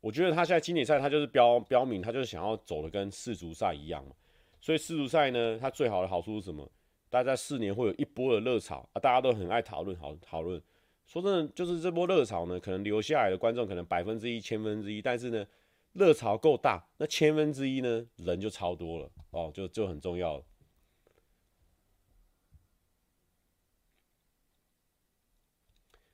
[0.00, 4.12] 我觉得他现在经典赛他就是标标明他就是想要走的跟世足赛一样嘛。
[4.60, 6.70] 所以世足赛呢，它最好的好处是什么？
[7.08, 10.62] 大家四年会有一波的热潮啊，大家都很爱讨论，好讨论。
[11.06, 15.44] 说真的，就是这波热潮呢，可能留下来的观众可能百分之一、千分之一，但是呢，
[15.92, 20.44] 热潮够大，那千分之一呢，人就超多了哦，就就很重要了。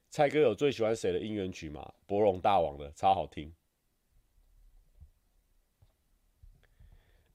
[0.09, 1.93] 蔡哥有最喜欢谁的应援曲吗？
[2.07, 3.53] 博龙大王的，超好听。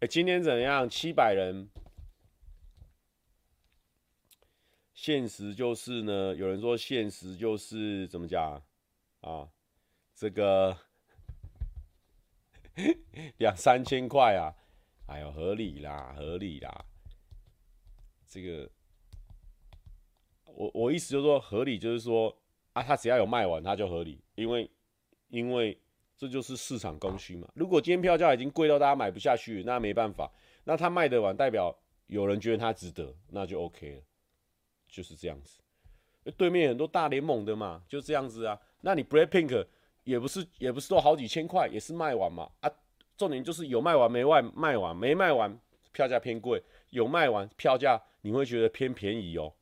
[0.02, 0.90] 哎，今天怎样？
[0.90, 1.70] 七百人。
[4.96, 8.60] 现实就是呢，有人说现实就是怎么讲
[9.20, 9.48] 啊？
[10.16, 10.76] 这个
[13.38, 14.50] 两三千块啊，
[15.06, 16.86] 哎呦，合理啦，合理啦。
[18.28, 18.72] 这个，
[20.46, 22.36] 我我意思就是说合理，就是说
[22.74, 24.72] 啊，他只要有卖完，他就合理，因为
[25.30, 25.80] 因为。
[26.22, 27.50] 这就是市场供需嘛。
[27.56, 30.32] 如果今天票价已经贵到大家买不下去，那没办法。
[30.66, 34.02] 那他卖得完，代表有人觉得他值得，那就 OK 了，
[34.88, 35.60] 就是这样子。
[36.38, 38.56] 对面很多大联盟的嘛，就这样子啊。
[38.82, 39.66] 那你 Blackpink
[40.04, 42.52] 也不是也不是都好几千块，也是卖完嘛。
[42.60, 42.72] 啊，
[43.18, 45.60] 重点就是有卖完没卖卖完没卖完，
[45.92, 46.60] 票价偏贵；
[46.92, 49.56] 有卖完票价你会觉得偏便宜哦。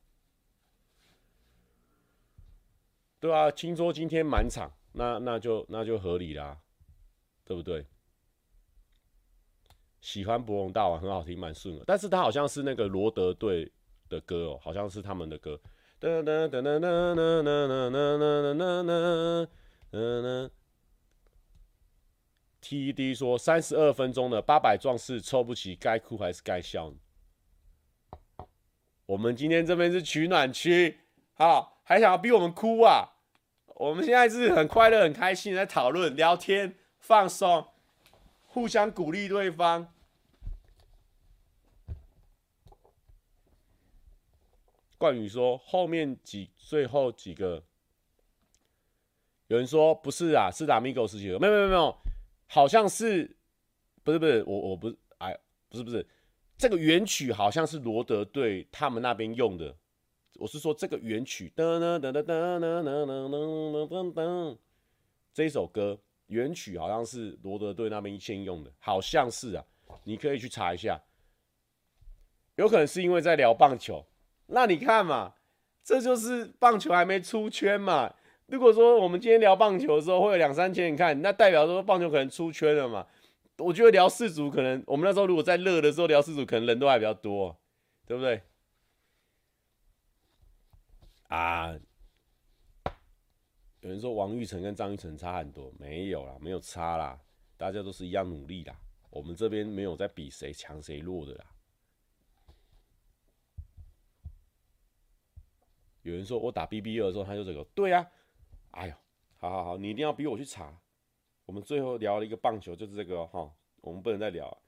[3.18, 4.70] 对啊，听说今天满场。
[4.92, 6.58] 那那就那就合理啦，
[7.44, 7.86] 对不对？
[10.00, 11.84] 喜欢博龙大王很好听，蛮顺的。
[11.86, 13.70] 但是他好像是那个罗德队
[14.08, 15.60] 的歌哦，好像是他们的歌。
[15.98, 19.46] 哒哒哒哒哒哒哒哒哒哒哒
[19.90, 20.50] 哒哒。
[22.62, 26.92] TED 说三十二分钟的八百壮士凑不齐，该哭还是该笑？
[29.04, 30.98] 我们今天这边是取暖区，
[31.34, 33.08] 好，还想要逼我们哭啊？
[33.80, 37.66] 我们现在是很快乐、很开心，在讨论、聊天、放松，
[38.42, 39.90] 互相鼓励对方。
[44.98, 47.64] 冠宇说：“后面几最后几个，
[49.46, 51.96] 有人说不是啊，是 Lamigo 十几个，没有没有没有，
[52.48, 53.34] 好像是，
[54.04, 55.34] 不是不是，我我不是，哎，
[55.70, 56.06] 不是不是，
[56.58, 59.74] 这个原曲好像是罗德队他们那边用的。”
[60.40, 64.56] 我是说这个原曲，噔噔噔噔噔噔噔噔噔噔，
[65.34, 65.98] 这一首歌
[66.28, 69.62] 原曲好像是罗德队那边先用的，好像是啊，
[70.04, 70.98] 你可以去查一下，
[72.56, 74.02] 有可能是因为在聊棒球。
[74.46, 75.34] 那你看嘛，
[75.84, 78.14] 这就是棒球还没出圈嘛。
[78.46, 83.06] 如果说我们今天聊棒球的时候会有两三千人看，那代表说棒球可能出圈了嘛。
[83.58, 87.54] 我觉得聊四组可能，我们那时候如果在热的时候聊四组，可能人都还比较多，
[88.06, 88.40] 对不对？
[91.30, 91.72] 啊！
[93.80, 97.18] 有人说王玉成跟张玉成差很多，没有啦，没有差啦，
[97.56, 98.76] 大家都是一样努力啦。
[99.10, 101.46] 我们这边没有在比谁强谁弱的啦。
[106.02, 108.00] 有人说我打 BB 二的时候，他就这个，对呀、
[108.72, 108.82] 啊。
[108.82, 108.94] 哎呦，
[109.36, 110.76] 好好好，你一定要逼我去查。
[111.46, 114.62] 我们最后聊了一个棒球，就是这个哈、哦，我们不能再聊，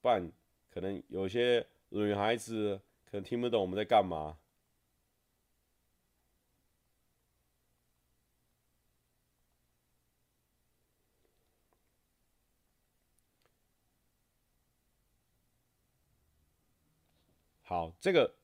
[0.00, 0.32] 不然
[0.70, 4.38] 可能有些女孩子可能听不懂我们在干嘛。
[17.68, 18.34] 好，这个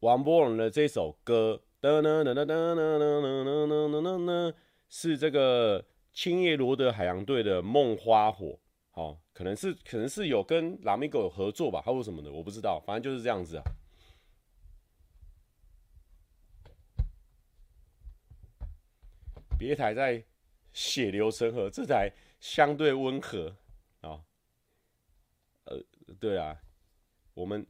[0.00, 4.54] 王波龙的这首歌，噔噔噔噔噔噔噔噔噔噔噔，
[4.88, 8.46] 是这个青叶罗德海洋队的《梦花火》。
[8.90, 13.62] 好，可能是可能是有跟拉米狗有合作吧，还有什么的，我不知道，反正就是这样子啊。
[19.56, 20.24] 别台在
[20.72, 22.10] 血流成河，这台
[22.40, 23.56] 相对温和
[24.00, 24.24] 啊。
[25.66, 25.80] 呃，
[26.18, 26.60] 对啊，
[27.32, 27.64] 我们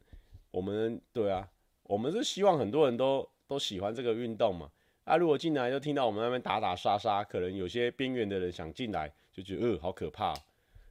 [0.57, 1.47] 我们对啊，
[1.83, 4.71] 我们是希望很多人都都喜欢这个运动嘛。
[5.03, 10.33] 啊，如果进来就听到我们那边打打杀杀，可能有些边缘的人想进来就觉得呃好可怕，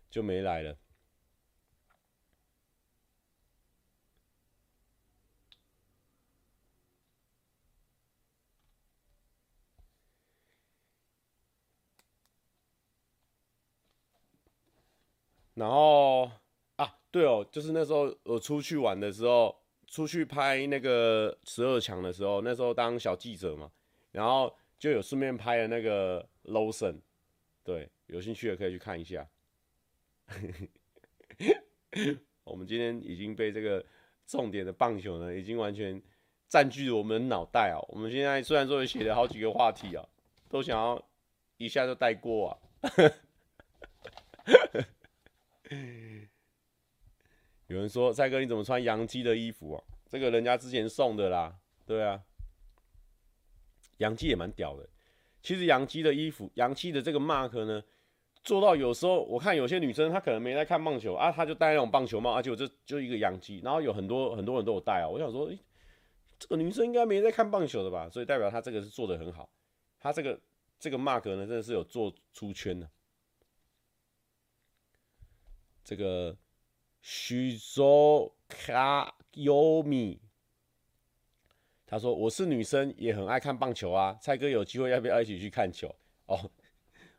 [0.08, 0.76] 就没来了。
[15.54, 16.30] 然后，
[17.16, 23.72] 对哦，就是那时候我出去玩的时候，出去拍那个十二强的时候，那时候当小记者嘛，
[24.12, 27.00] 然后就有顺便拍了那个 Lowson
[27.64, 29.26] 对，有兴趣的可以去看一下。
[32.44, 33.82] 我们今天已经被这个
[34.26, 35.98] 重点的棒球呢，已经完全
[36.50, 37.80] 占据了我们的脑袋啊。
[37.88, 40.06] 我们现在虽然说写了好几个话题啊，
[40.50, 41.02] 都想要
[41.56, 42.58] 一下就带过啊。
[47.68, 49.82] 有人说：“蔡哥，你怎么穿洋基的衣服啊？
[50.08, 52.22] 这个人家之前送的啦。”对啊，
[53.98, 54.88] 洋基也蛮屌的。
[55.42, 57.82] 其实洋基的衣服，洋基的这个 mark 呢，
[58.42, 65.08] 做到有时候我看有些女生她可能没在看棒球啊，她就戴那种棒球帽，而且我这就一个洋基，然后有很多很多人都有戴啊。
[65.08, 65.58] 我想说，诶，
[66.38, 68.08] 这个女生应该没在看棒球的吧？
[68.08, 69.48] 所以代表她这个是做的很好。
[69.98, 70.40] 她这个
[70.78, 72.88] 这个 mark 呢，真的是有做出圈的。
[75.84, 76.36] 这个
[77.08, 80.20] 徐州卡优米，
[81.86, 84.18] 他说：“我是女生，也很爱看棒球啊。
[84.20, 85.86] 蔡哥有机会要不要一起去看球？
[86.26, 86.50] 哦，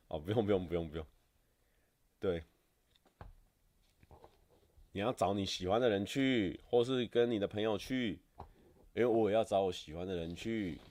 [0.09, 1.07] 哦，不用不用不用不用。
[2.19, 2.43] 对，
[4.91, 8.19] 你要找你喜欢的人去，或是跟你的朋友去，
[8.93, 10.81] 因为我也要找我喜欢的人去。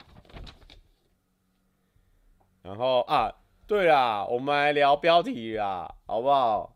[2.63, 3.31] 然后啊，
[3.67, 6.73] 对啦，我们来聊标题啦，好不好？”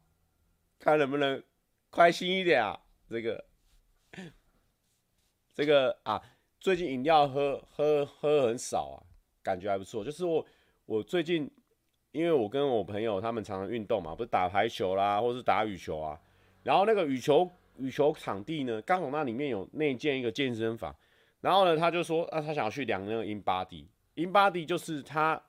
[0.78, 1.42] 看能不能
[1.91, 2.78] 开心一点啊！
[3.09, 3.45] 这个，
[5.53, 6.22] 这个啊，
[6.61, 9.03] 最近饮料喝喝喝很少啊，
[9.43, 10.05] 感觉还不错。
[10.05, 10.47] 就是我
[10.86, 11.51] 我最近，
[12.12, 16.20] 因为我跟我朋友他们常常运动嘛，不是打排球啦，或是打羽球啊。
[16.62, 20.95] 然后那个羽球羽球场地呢，刚好那里面有内建一个健身房。
[21.41, 25.43] 然后呢，他就说啊，他想要去量那个 InBody，InBody 就是他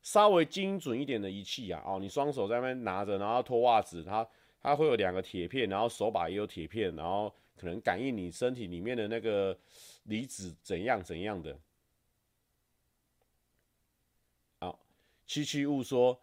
[0.00, 1.82] 稍微精准一点的仪器啊。
[1.84, 4.24] 哦，你双手在那边拿着，然后脱袜子，他。
[4.62, 9.58] 它会有两个铁片，然后手把也有铁片，然后可能感应你身体里面的那个
[10.04, 11.58] 离子怎样怎样的。
[14.60, 14.78] 好，
[15.26, 16.22] 七七雾说，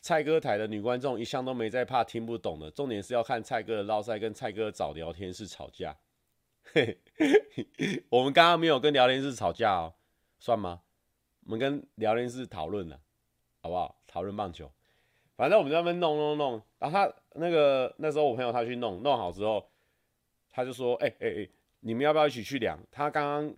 [0.00, 5.98] 蔡哥台的女观众一向都没在怕听不懂的，重点是要看蔡哥的烙赛跟蔡哥找聊天室吵架。
[8.08, 9.94] 我们刚刚没有跟聊天室吵架哦，
[10.38, 10.82] 算吗？
[11.44, 13.00] 我们跟聊天室讨论了，
[13.60, 14.00] 好不好？
[14.06, 14.72] 讨论棒球。
[15.40, 19.66] 反正我们在那边弄弄弄，然后他那个那时候我朋友他去弄弄好之后，
[20.50, 21.48] 他就说：“哎哎哎，
[21.80, 23.54] 你们要不要一起去量？”他刚刚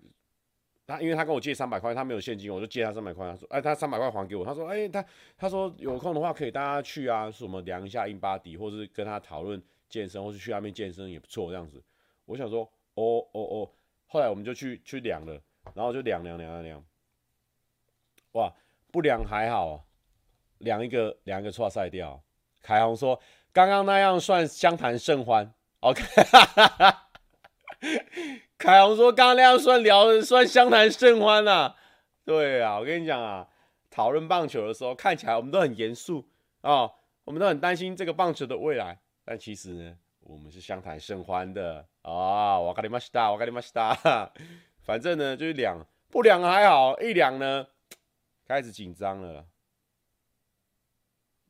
[0.86, 3.28] 他因为他跟我借三百块，他没有现金，我就借他三百块。
[3.28, 5.04] 他说：“哎，他三百块还给我。”他说：“哎，他
[5.36, 11.82] 他说有空的话可以大家去啊，什么量一下 InBody，或是跟他讨论健身，或是去那边健身也不错这样子。”
[12.26, 12.62] 我想说
[12.94, 13.70] ：“哦哦哦。”
[14.06, 15.32] 后来我们就去去量了，
[15.74, 16.84] 然后就量量量量量，
[18.34, 18.52] 哇，
[18.92, 19.84] 不量还好。
[20.62, 22.20] 两一个两一个错赛掉，
[22.62, 23.20] 凯宏说
[23.52, 26.02] 刚刚那样算相谈甚欢，OK，
[28.58, 31.76] 凯宏说刚刚那样算聊算相谈甚欢啊，
[32.24, 33.46] 对啊，我跟你讲啊，
[33.90, 36.26] 讨论棒球的时候看起来我们都很严肃
[36.62, 36.90] 啊，
[37.24, 41.86] 我们都很担心这个棒球的未来，但其实呢，我们是相谈甚欢的。
[42.02, 43.96] 啊，我跟你妈打，我跟你妈打，
[44.82, 47.66] 反正呢就是两不两还好，一两呢
[48.46, 49.44] 开始紧张了。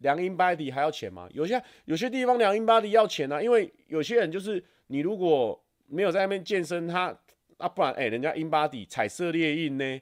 [0.02, 1.28] 量 InBody 还要钱吗？
[1.32, 7.16] 有些有些地方量 InBody 要钱啊，因为有些人就是你如果没有在那边健身，他
[7.56, 10.00] 啊不然哎、人家 InBody 彩色列印呢，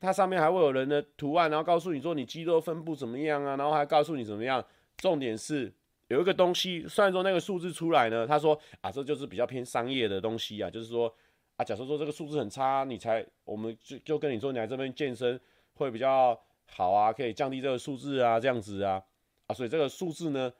[0.00, 4.64] 它上面还会有人的图案，然后告诉你说你肌肉分布怎么样啊，然后还告诉你怎么样。
[4.98, 5.72] 重点是
[6.08, 11.12] 有一个东西，虽然说那个数字出来呢，他说啊这就是比较偏商业的东西啊，就是说
[11.56, 15.40] 啊假设说这个数字很差，你才我们就就跟你说你来这边健身
[15.74, 19.02] 会比较好啊，可以降低这个数字啊，这样子啊。
[19.46, 20.52] 啊，所以这个数字呢，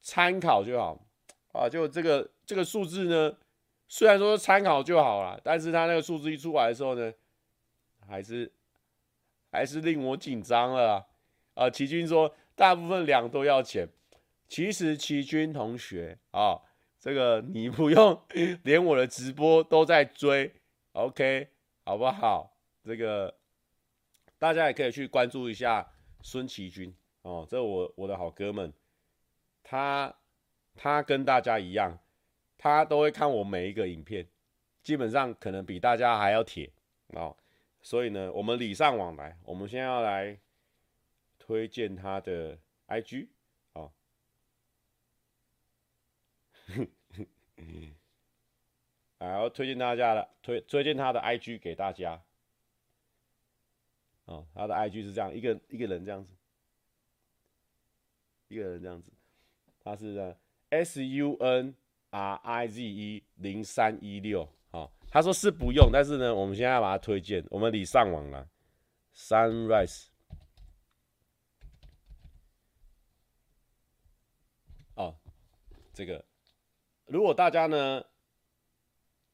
[0.00, 0.98] 参考就好
[1.52, 1.68] 啊。
[1.68, 3.36] 就这个这个数字呢，
[3.88, 7.12] 虽然说参考就好了，但是他那个数字一出来的时候呢，
[8.06, 8.50] 还是
[9.50, 11.06] 还是令我紧张了啊！
[11.54, 13.88] 啊，奇军说大部分粮都要钱，
[14.48, 16.60] 其实奇军同学啊，
[16.98, 18.20] 这个你不用
[18.62, 20.52] 连我的直播都在追
[20.92, 21.48] ，OK，
[21.84, 22.56] 好不好？
[22.84, 23.34] 这个
[24.38, 25.90] 大家也可以去关注一下
[26.20, 26.94] 孙奇军
[27.24, 28.72] 哦，这我我的好哥们，
[29.62, 30.14] 他
[30.74, 31.98] 他跟大家一样。
[32.56, 34.26] 他都会看我每一个影片，
[34.82, 36.72] 基本上可能比大家还要铁
[37.08, 37.36] 哦，
[37.82, 40.40] 所以呢，我们礼尚往来，我们先要来
[41.38, 43.28] 推荐他的 IG
[43.74, 43.92] 哦，
[49.18, 52.22] 还要推荐大家的推推荐他的 IG 给大家
[54.24, 56.32] 哦，他的 IG 是这样一个一个人这样子，
[58.54, 59.12] 一个人这样子，
[59.82, 60.36] 他是
[60.70, 61.74] S U N。
[62.16, 68.46] R I Z E 零三一六，好，他说是不用，但是呢，我们现在要把它推荐，我们礼尚往来。
[69.12, 70.06] Sunrise，
[74.94, 75.16] 哦，
[75.92, 76.24] 这个，
[77.06, 78.04] 如果大家呢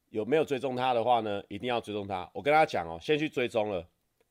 [0.09, 2.27] 有没有追踪他的话呢，一定要追踪他。
[2.33, 3.87] 我跟大家讲哦，先去追踪了，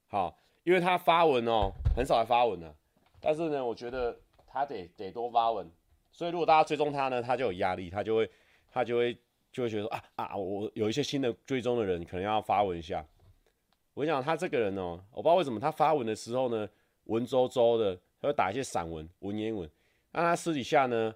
[0.08, 2.74] 好，因为他发文哦，很少来发文了，
[3.20, 4.20] 但是呢，我觉得
[4.52, 5.70] 他得得多发文。
[6.12, 8.30] 所以如果大家追踪他呢，他就有压力，他就会
[8.70, 9.16] 他就会
[9.52, 13.06] 就会觉得说啊啊，我有一些新的追踪的人可能要发文一下。
[13.94, 16.68] 我跟你讲，他这个人哦，我不知道为什么他发文的时候呢，
[17.04, 19.70] 文绉绉的，他会打一些散文、文言文。
[20.12, 21.14] 那他私底下呢，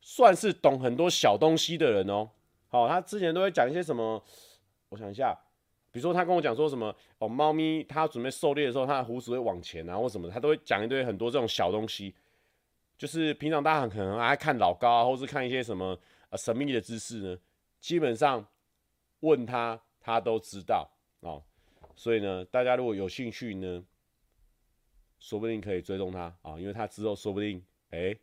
[0.00, 2.28] 算是懂很多小东西的人哦。
[2.68, 4.22] 好，他之前都会讲一些什么，
[4.88, 5.36] 我想一下，
[5.90, 12.14] 比如说他跟我讲说什么哦，猫咪它准备狩猎的时候，它的胡子会往前啊，或什么，他都会讲一堆很多这种小东西。
[12.98, 15.98] 就是平常大家可能爱看老高啊，或是看一些什么
[16.30, 17.38] 呃神秘的知识呢，
[17.78, 18.44] 基本上
[19.20, 20.90] 问他他都知道
[21.20, 21.40] 哦。
[21.94, 23.84] 所以呢，大家如果有兴趣呢，
[25.20, 28.14] 说不定可以追踪他啊、因为他之后说不定哎、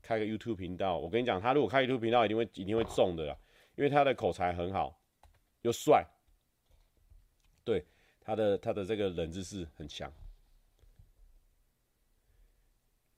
[0.00, 0.96] 开个 YouTube 频道。
[0.96, 3.36] 我跟你讲，他如果开 YouTube 频道，一定会一定会中的啦，
[3.74, 4.96] 因为他的口才很好，
[5.62, 6.06] 又帅，
[7.64, 7.84] 对
[8.20, 10.12] 他的他的这个冷知识很强。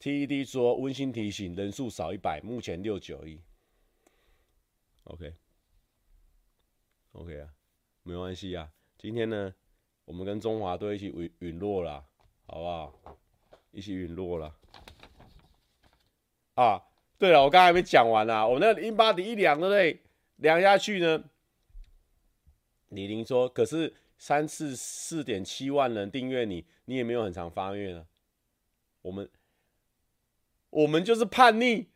[0.01, 3.38] TED 说：“温馨提醒，人数少一百，目前六九亿。
[5.05, 5.38] OK，OK
[7.38, 7.51] 啊，
[8.03, 8.72] 没关系啊。
[8.96, 9.55] 今天呢，
[10.07, 12.03] 我们跟中华队一起陨陨落啦，
[12.46, 12.94] 好不好？
[13.72, 14.57] 一起陨落了。
[16.55, 16.82] 啊，
[17.18, 18.48] 对了，我刚才还没讲完啊。
[18.48, 20.01] 我那个英巴迪一量，对不对？
[20.36, 21.22] 量下去呢，
[22.88, 28.07] 李玲说：‘可是三次四点七万人订阅你，你也没有很长发愿啊。’
[29.03, 29.30] 我们。”
[30.71, 31.87] 我们就是叛逆，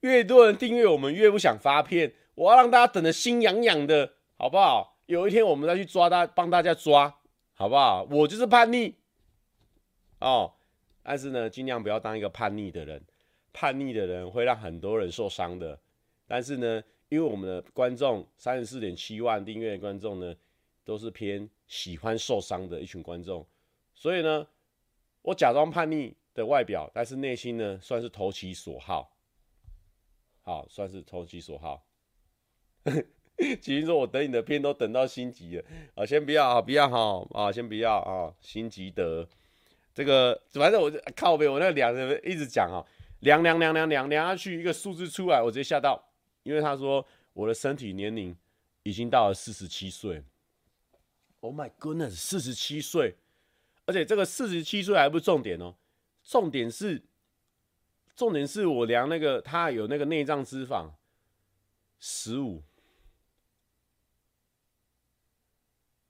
[0.00, 2.14] 越多人订阅我们，越不想发片。
[2.34, 4.98] 我要让大家等得心痒痒的，好不好？
[5.06, 7.18] 有一天我们再去抓他，帮大家抓，
[7.54, 8.06] 好不好？
[8.10, 8.94] 我就是叛逆
[10.20, 10.52] 哦，
[11.02, 13.02] 但是呢，尽量不要当一个叛逆的人。
[13.52, 15.78] 叛逆的人会让很多人受伤的。
[16.26, 20.34] 但是呢，因为我们的观众三十四点七万订阅的观众呢，
[20.84, 23.46] 都是偏喜欢受伤的一群观众，
[23.94, 24.46] 所以呢，
[25.22, 26.14] 我假装叛逆。
[26.36, 29.16] 的外表，但是内心呢，算是投其所好，
[30.42, 31.84] 好，算是投其所好。
[33.60, 35.64] 其实说，我等你的片都等到心急了
[35.94, 39.28] 啊，先不要啊，不要哈啊，先不要啊，心急得
[39.92, 42.84] 这个，反正我靠北，我那两人一直讲啊，
[43.20, 46.02] 量量量量量量下去，一个数字出来，我直接吓到，
[46.44, 48.34] 因为他说我的身体年龄
[48.84, 50.22] 已经到了四十七岁。
[51.40, 53.16] Oh my goodness，四十七岁，
[53.84, 55.74] 而且这个四十七岁还不是重点哦。
[56.26, 57.00] 重点是，
[58.16, 60.90] 重点是我量那个，他有那个内脏脂肪
[62.00, 62.64] 十五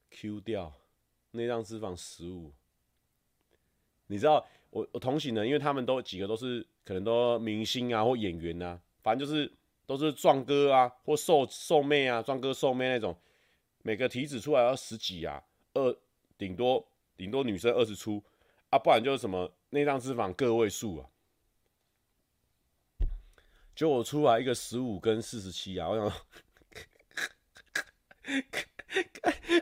[0.09, 0.73] ，Q 掉
[1.33, 2.55] 内脏脂肪十五。
[4.07, 9.53] 你知道我我同行的，因为他们都几个都是可能都明星啊或演员啊，反正就是
[9.85, 13.15] 都是壮哥啊或瘦瘦妹啊，壮哥瘦妹那种，
[13.83, 15.45] 每个体脂出来要十几啊，
[15.75, 15.95] 二
[16.39, 16.89] 顶多
[17.19, 18.25] 顶多女生二十出
[18.71, 19.53] 啊，不然就是什么。
[19.71, 21.07] 内脏脂肪个位数啊，
[23.75, 26.13] 就我出来一个十五跟四十七啊，我想，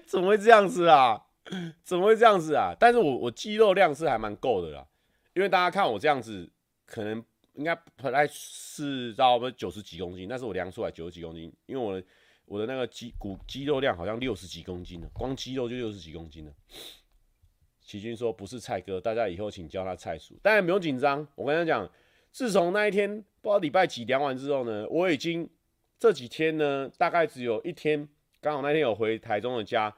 [0.07, 1.27] 怎么会这样子啊？
[1.83, 2.75] 怎么会这样子啊？
[2.79, 4.87] 但是我我肌肉量是还蛮够的啦，
[5.35, 6.49] 因为大家看我这样子，
[6.87, 7.23] 可能
[7.55, 12.07] 应该本来是到不九十几公斤，但是我量出来九十几公斤，因为我的
[12.47, 16.53] 我的那个肌骨肌肉量好像六十几公斤呢，光肌肉就六十几公斤了。
[17.85, 20.35] 奇军说：“不是蔡哥，大家以后请叫他蔡叔。
[20.43, 21.25] 当然不用紧张。
[21.35, 21.89] 我跟他讲，
[22.33, 25.49] 自从那一天不知道礼拜几量完之后呢，我已经
[25.99, 28.09] 这几天呢，大概只有一天，
[28.41, 29.95] 刚好那天有回台中的家，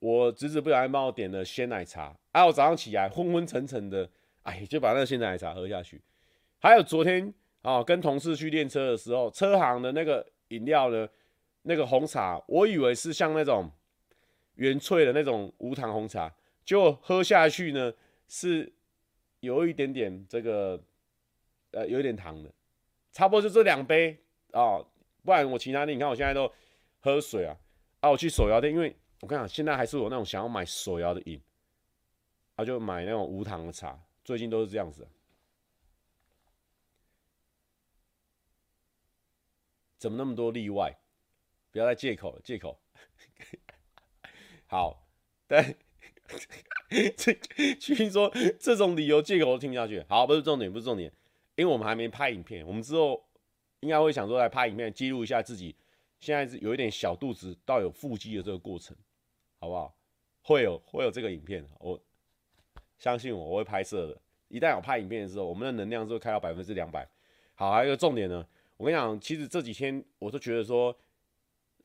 [0.00, 4.10] 我侄子不小心帮我点了鲜奶茶，啊，我早上起来昏昏沉沉的，
[4.42, 6.00] 哎，就把那个鲜奶茶喝下去。
[6.58, 11.08] 还有昨天啊，跟同事去练车的时候，车行的那个饮料呢，
[11.62, 13.70] 那个红茶，我以为是像那种
[14.56, 16.32] 原萃的那种无糖红茶，
[16.66, 17.94] 就喝下去呢，
[18.26, 18.70] 是
[19.38, 20.82] 有一点点这个，
[21.70, 22.52] 呃，有一点糖的，
[23.12, 24.84] 差不多就这两杯啊，
[25.22, 26.52] 不然我其他的，你看我现在都
[26.98, 27.56] 喝水啊，
[28.00, 31.40] 啊，我去手摇店，因为我跟你讲，现在还是有那种想要买手摇的瘾，
[32.56, 35.06] 啊，就买那种无糖的茶，最近都是这样子。
[39.96, 40.98] 怎么那么多例外？
[41.70, 42.78] 不要再借口了，借口。
[44.66, 45.06] 好，
[45.46, 45.76] 但
[47.16, 47.32] 这
[47.78, 50.04] 听说这种理由借口我都听不下去。
[50.08, 51.12] 好，不是重点，不是重点，
[51.54, 53.24] 因为我们还没拍影片，我们之后
[53.80, 55.74] 应该会想说来拍影片，记录一下自己
[56.20, 58.96] 现在是有一点小肚子到有腹肌的这个过程，
[59.60, 59.94] 好不好？
[60.42, 62.00] 会有会有这个影片，我
[62.98, 64.20] 相信我，我会拍摄的。
[64.48, 67.08] 一旦有拍影片的时候，我们的能量就会开到百分之两百。
[67.54, 68.46] 好，还有一个重点呢。
[68.76, 70.96] 我跟你讲，其实这几天我都觉得说，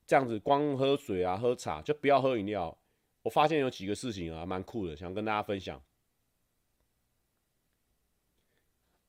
[0.05, 2.77] 这样子光喝水啊、喝茶，就不要喝饮料。
[3.23, 5.81] 我发现有几个事情啊，蛮酷的，想跟大家分享。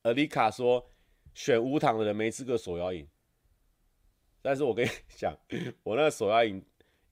[0.03, 0.89] 阿丽卡说，
[1.33, 3.07] 选无糖的人没资格手摇饮。
[4.41, 5.35] 但是我跟你讲，
[5.83, 6.63] 我那个手摇饮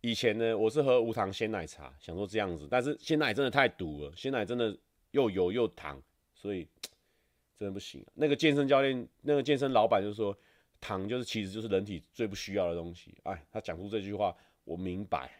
[0.01, 4.77] 以前呢，我是喝无糖鲜奶茶，想说这样子，但是鲜奶真的太毒了，鲜奶真的
[5.11, 6.01] 又油又糖，
[6.33, 6.67] 所以
[7.57, 8.05] 真的不行。
[8.13, 10.37] 那个健身教练，那个健身老板就说。
[10.83, 13.15] 糖就是，其实就是人体最不需要的东西。
[13.21, 15.31] 哎，他讲出这句话，我明白，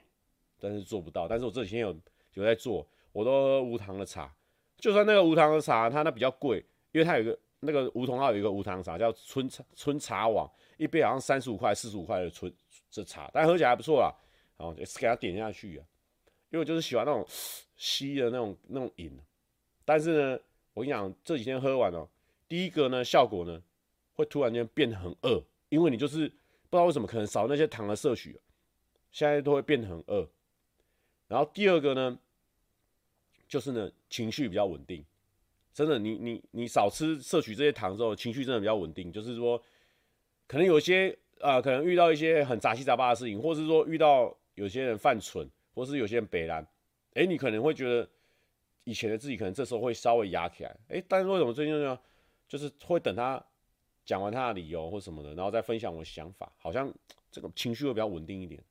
[0.62, 1.28] 但是做不到。
[1.28, 1.94] 但是我这几天有
[2.36, 4.34] 有在做，我都喝无糖的茶。
[4.78, 12.54] 就算那个无糖的茶，它那比较贵，因为它有个那个梧桐号有一个无糖茶叫春茶春茶网，一杯好像三十五块、四十五块的春
[12.90, 14.14] 这茶，但喝起来还不错啦。
[14.58, 15.84] 然后是给它点下去啊，
[16.52, 17.26] 因为我就是喜欢那种
[17.76, 19.20] 稀的那种那种饮。
[19.84, 20.40] 但是呢，
[20.74, 22.08] 我跟你讲，这几天喝完了，
[22.48, 23.62] 第一个呢效果呢。
[24.14, 26.28] 会突然间变得很饿，因为你就是
[26.70, 28.40] 不知道为什么，可能少那些糖的摄取，
[29.10, 30.30] 现在都会变得很饿。
[31.32, 32.20] 然后第二个呢，
[33.48, 35.02] 就是呢情绪比较稳定，
[35.74, 39.10] 真的，你你你少吃摄取这些糖之后，情绪真的比较稳定。
[39.10, 39.58] 就是说，
[40.46, 46.68] 可能有些啊、可能遇到一些很杂七杂八的事情，或是说遇到有些人犯蠢，或是有些人北烂，
[47.14, 48.06] 哎，你可能会觉得
[48.84, 51.98] 以前的自己可能这时候会稍微压起来，哎，但是为什么最近呢？
[52.50, 53.42] 就是会等他。
[54.04, 56.92] 讲完他的理由或什么的，然后再分享我的想法，好像
[57.32, 58.62] 这个情绪会比较稳定一点。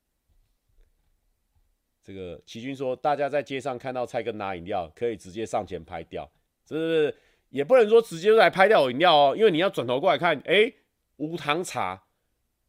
[2.03, 6.29] 这个齐军说，大家在街上看到菜根拿饮料，可以直接上前拍掉，
[6.65, 7.15] 这是
[7.49, 10.71] 也不能说直接来拍掉饮料哦，因为你要转头过来看，哎，
[11.17, 12.03] 无糖茶，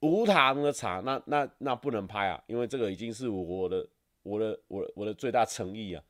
[0.00, 3.88] 无糖的茶，那那那不能拍啊，因为这个已经是我的
[4.22, 6.02] 我的我我的最大诚意啊。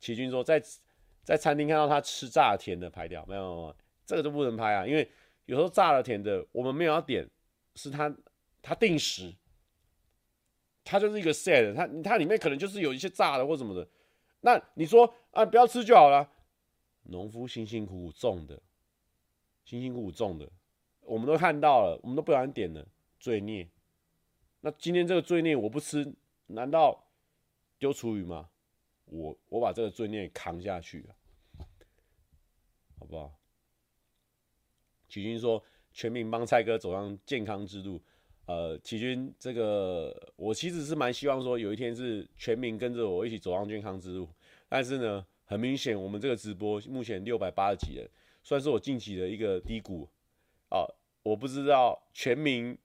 [0.00, 0.62] 齐军说，在
[1.22, 5.08] 在餐厅看到他吃炸甜的，拍掉，没有没有，这个就不能拍啊，因为。
[5.46, 7.28] 有时候炸了甜的，我们没有要点，
[7.74, 8.10] 是他
[8.62, 9.30] 他定时，
[10.84, 13.88] 它就是一个 set，它它里面可能就是有一些炸的或什么的。
[14.40, 16.30] 那你说啊，不要吃就好了。
[17.04, 18.62] 农夫辛辛苦苦种的，
[19.64, 20.50] 辛辛苦苦种的，
[21.00, 22.86] 我们都看到了，我们都不想点了，
[23.18, 23.68] 罪孽。
[24.60, 26.14] 那今天这个罪孽我不吃，
[26.46, 27.06] 难道
[27.78, 28.50] 丢厨余吗？
[29.06, 31.16] 我我把这个罪孽扛下去了，
[32.98, 33.34] 好不好？
[35.08, 35.62] 齐军说
[35.92, 38.02] ：“全民帮蔡哥走上健康之路。”
[38.46, 44.28] 呃，齐军，这个我其实是蛮希望说有一天是全民跟着我一起走上健康之路。
[44.68, 48.06] 但是呢，很明显我们这个直播目前六百八十几人，
[48.42, 50.08] 算是我近期的一个低谷。
[50.68, 50.84] 啊，
[51.22, 52.76] 我不知道全民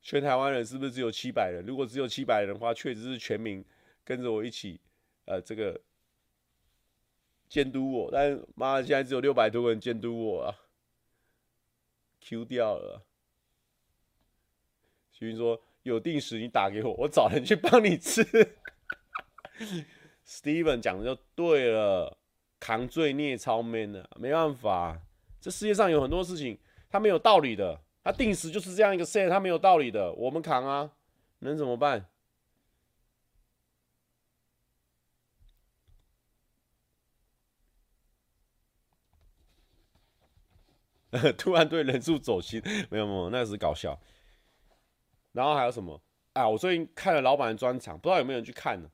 [0.00, 1.64] 全台湾人是不是只有七百人？
[1.66, 3.64] 如果只有七百人的话，确实是全民
[4.04, 4.78] 跟着我一起，
[5.24, 5.80] 呃，这个
[7.48, 8.10] 监督我。
[8.12, 10.54] 但妈的，现在只有六百多个人监督我啊
[12.20, 13.02] ！Q 掉了。
[15.20, 18.24] 徐云说：“有定时你打给我， 我找人去帮你吃。”
[20.26, 22.16] Steven 讲的就对了，
[22.58, 24.98] 扛罪孽超 man 的，没办法，
[25.38, 26.58] 这世界上有很多事情
[26.88, 30.92] 它没有道理的，它定时就是这样一个 set，它没有道理的，我们扛啊，
[31.40, 32.06] 能怎么办？
[41.36, 44.00] 突然对人数走心，没有没有，那是搞笑。
[45.32, 46.00] 然后还有什么？
[46.32, 48.88] 啊，我最近看了老板的专场，不知道有没有人去看呢？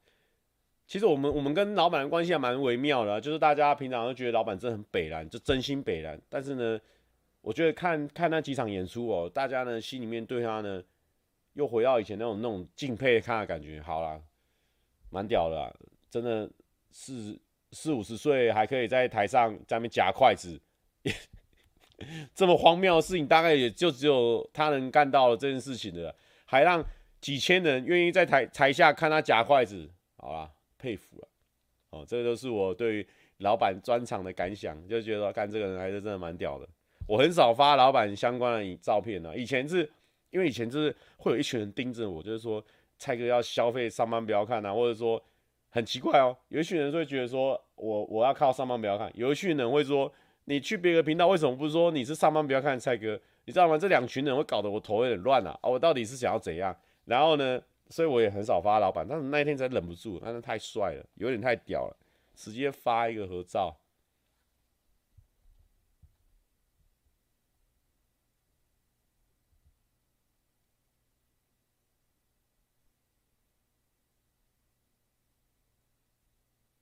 [0.86, 6.20] 其实我们我们跟老板的关系还蛮微妙的，就是大家平常都觉得老板真的很北烂，就真心北烂。
[6.28, 6.80] 但是呢，
[7.40, 10.82] 我觉得看看那几场演出哦，大家呢心里面对他呢
[11.54, 13.80] 又回到以前那种那种敬佩他的感觉。
[13.82, 14.20] 好啦，
[15.10, 15.74] 蛮屌的啦，
[16.08, 16.48] 真的
[16.90, 17.36] 四
[17.72, 20.60] 四五十岁还可以在台上在那边夹筷子，
[22.32, 26.14] 这么荒谬的事情，大概也就只有他能干到了这件事情的，
[26.46, 26.82] 还让
[27.20, 31.28] 几千人愿意在台台下看他夹筷子，好啦，佩服了。
[31.90, 33.06] 哦，这个都是我对
[33.38, 36.68] 老板专场的感想，就觉得干这个人还是真的蛮屌的。
[37.06, 39.88] 我很少发老板相关的照片呢，以前是
[40.30, 42.64] 因为以前就是会有一群人盯着我，就是说
[42.98, 45.22] 蔡哥要消费上班不要看啊，或者说
[45.68, 50.12] 很奇怪哦，有一群人会觉得说我我要靠上班不要看，有一群人会说
[50.46, 53.18] 你去别的频道为什么不说你是上班不要看蔡哥？
[53.46, 53.78] 你知道吗？
[53.78, 56.76] 这两群人会搞得我头有点乱啊，我到底是想要怎样？
[57.04, 61.96] 然后呢，所以我也很少发老板，但是那一天才忍不住，那太帅了，有点太屌了，
[62.34, 63.78] 直接发一个合照。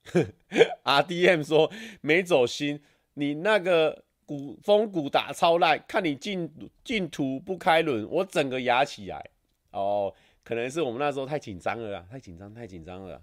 [0.83, 2.81] RDM 说没走心，
[3.15, 6.51] 你那个鼓风鼓打超烂，看你进
[6.83, 9.29] 进图不开轮，我整个压起来。
[9.71, 10.13] 哦，
[10.43, 13.21] 可能是我们那时候太紧张了啦，太紧张，太紧张了。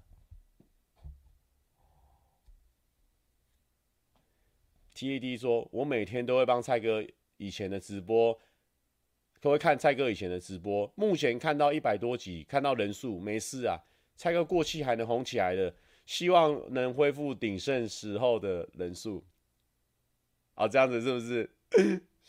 [4.94, 7.04] TAD 说，我每天都会帮蔡哥
[7.36, 8.38] 以前的直播，
[9.40, 10.92] 都会看蔡哥以前的直播。
[10.94, 13.76] 目前看到一百多集，看到人数没事啊。
[14.16, 15.74] 蔡哥过气还能红起来的。
[16.04, 19.24] 希望能恢复鼎盛时候的人数，
[20.54, 21.50] 哦，这样子是不是？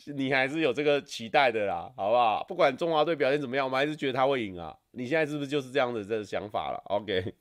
[0.12, 2.44] 你还是有这个期待的啦，好不好？
[2.48, 4.76] 不管中华队表现怎么样，我们还是觉得他会赢啊。
[4.90, 7.34] 你现在是不是就是这样子的想法了？OK。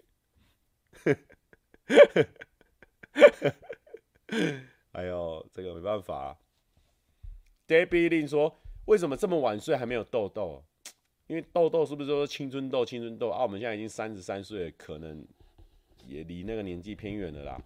[4.91, 6.37] 哎呦，这个没办法啊。
[7.67, 10.63] Debbie 令说：“为什么这么晚睡还没有痘痘？
[11.27, 12.85] 因为痘痘是不是说青春痘？
[12.85, 13.41] 青春痘啊？
[13.43, 15.25] 我们现在已经三十三岁，可能。”
[16.05, 17.61] 也离那个年纪偏远了啦。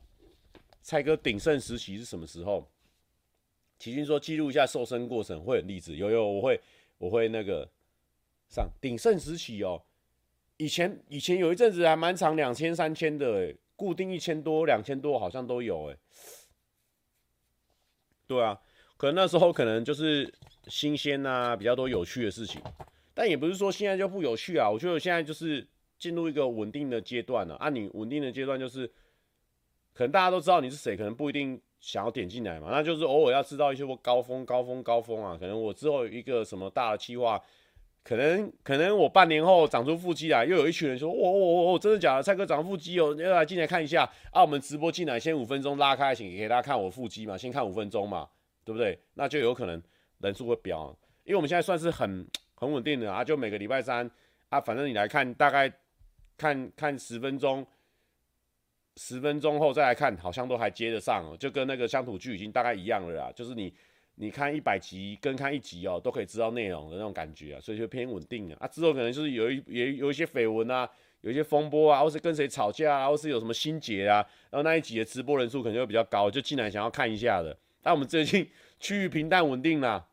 [0.83, 2.71] 蔡哥鼎盛时期是什么时候？
[3.77, 5.95] 齐军说记录一下瘦身过程会很励志。
[5.95, 6.59] 有有，我会
[6.97, 7.69] 我会那个
[8.49, 9.81] 上鼎盛时期哦。
[10.57, 15.97] 以前以前有一阵子还蛮长，两千三千的诶，固定一千多两千多好像都有哎。
[18.25, 18.59] 对啊，
[18.97, 20.33] 可能那时候可能就是
[20.67, 22.61] 新鲜啊，比较多有趣的事情。
[23.13, 25.67] 但也不是说现在就不有趣啊，我觉得现在就是。
[25.99, 27.69] 进入一个稳定的阶段了啊！
[27.69, 28.85] 你稳定的阶段就是，
[29.95, 32.69] 可能大家都知道你是谁，可能不一定想要点进来嘛。
[32.71, 35.37] 那就是偶尔要知道一些我高峰、高峰、高峰啊。
[35.39, 37.41] 可能我之后有一个什么大的计划，
[38.03, 42.23] 可能可能我半年后长出腹肌来，又有一群人说：“我我我真的假的？
[42.23, 48.27] 蔡哥长腹肌哦，要来进来看一下啊！”我们直播进来先五分钟拉开，请给大家看我腹肌嘛，先看五分钟嘛，
[48.63, 48.99] 对不对？
[49.13, 49.81] 那就有可能
[50.19, 54.09] 人数会飙，因为我们现在算是很很稳定的啊，就每个礼拜三
[54.49, 55.71] 啊，反正你来看大概。
[56.39, 57.65] 看看十分钟，
[58.97, 63.31] 十分钟后再来看，好像都还接得上哦，就跟那个乡土剧已经大概一样了啦。
[63.35, 63.71] 就是你
[64.15, 68.57] 你看一百集跟看一集哦，都可以知道内容的那种感觉啊，所以就偏稳定啊。
[68.59, 70.89] 啊，之后可能就是有一也有一些绯闻啊，
[71.21, 77.55] 有一些风波啊，或是跟谁吵架啊，或是有什么心结啊，然后那一集的直播人数可能就会比较高，就进来想要看一下的。
[77.83, 80.07] 但我们最近 趋于平淡稳定啦。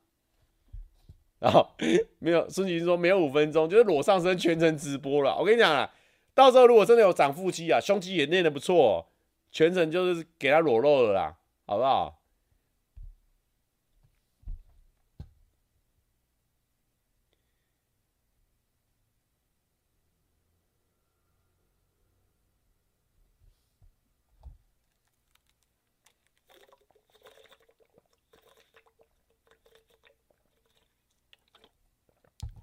[1.38, 1.66] 然后
[2.20, 5.34] 没有孙启说没有五分钟，就是裸上身全程直播了。
[5.38, 5.90] 我跟你讲啊。
[6.34, 9.08] 到时候如果真的有长腹肌啊，胸肌也练得不错，
[9.52, 12.20] 全程就是给他裸露了啦，好不好？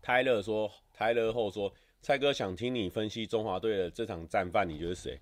[0.02, 1.74] 泰勒说，泰勒后说。
[2.02, 5.20] 蔡哥想听你分析中华队的这场战犯，你觉得谁？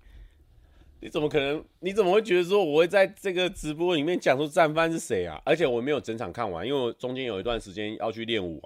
[1.00, 1.64] 你怎么可能？
[1.80, 5.40] 你怎么会觉得说我会在这个直播里面讲出战犯是谁啊？
[5.44, 8.62] 而且我没有整场看完，因为我中间有一段时间要去练舞，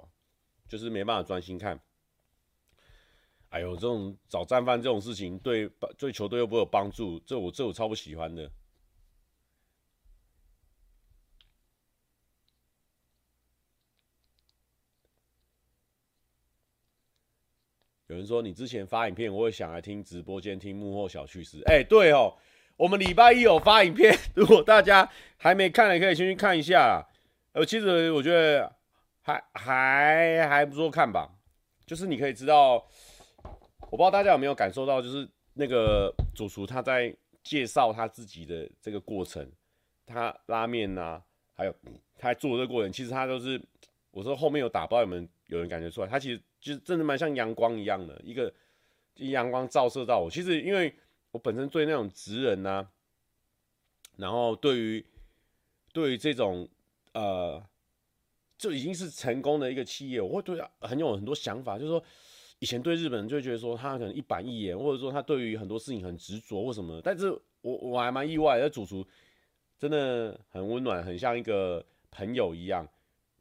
[0.67, 1.79] 就是没办法专心看。
[3.49, 8.49] 哎呦，这种找战犯这种事情对对球队又不会有帮助，这我这我超不喜欢的。
[18.15, 21.61] 有人说你之前发影片，我会想来听直播间听幕后小趣事。
[21.65, 22.33] 哎，对哦，
[22.77, 27.05] 我们礼拜一有发影片， 如果大家还没看的，可以先去看一下。
[27.51, 28.73] 呃，其实我觉得
[29.21, 31.29] 还还还不错看吧。
[31.85, 32.75] 就是你可以知道，
[33.91, 37.13] 我不知道大家有没有感受到，就是那个主厨他在
[37.43, 39.45] 介绍他自己的这个过程，
[40.05, 41.21] 他拉面呐、啊，
[41.53, 41.75] 还有
[42.17, 43.61] 他做的这个过程，其实他都是
[44.11, 46.07] 我说后面有打包，有没有有人感觉出来？
[46.07, 48.51] 他其实就是真的蛮像阳光一样的，一个
[49.17, 50.31] 阳光照射到我。
[50.31, 50.91] 其实因为
[51.29, 52.87] 我本身对那种职人呐、
[54.17, 55.05] 然后对于
[55.93, 56.67] 对于这种
[57.13, 57.63] 呃。
[58.57, 61.77] 就已经是成功的一个企业，我会对他很有很多想法。
[61.77, 62.01] 就是说，
[62.59, 67.01] 以前对日本人就觉得说他可能一板一眼，或者说他对于很多事情很执着或什么。
[67.03, 69.05] 但是我我还蛮意外的，主厨
[69.77, 72.87] 真的很温暖，很像一个朋友一样。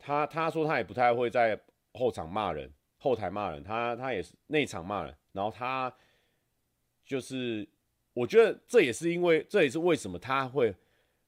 [0.01, 1.59] 他他说他也不太会在
[1.93, 2.69] 后场骂人，
[3.05, 5.15] 后台骂人，他他也是内场骂人。
[5.33, 5.95] 然后他
[7.05, 7.69] 就是，
[8.15, 10.75] 我觉得这也是因为，这也是为什么他会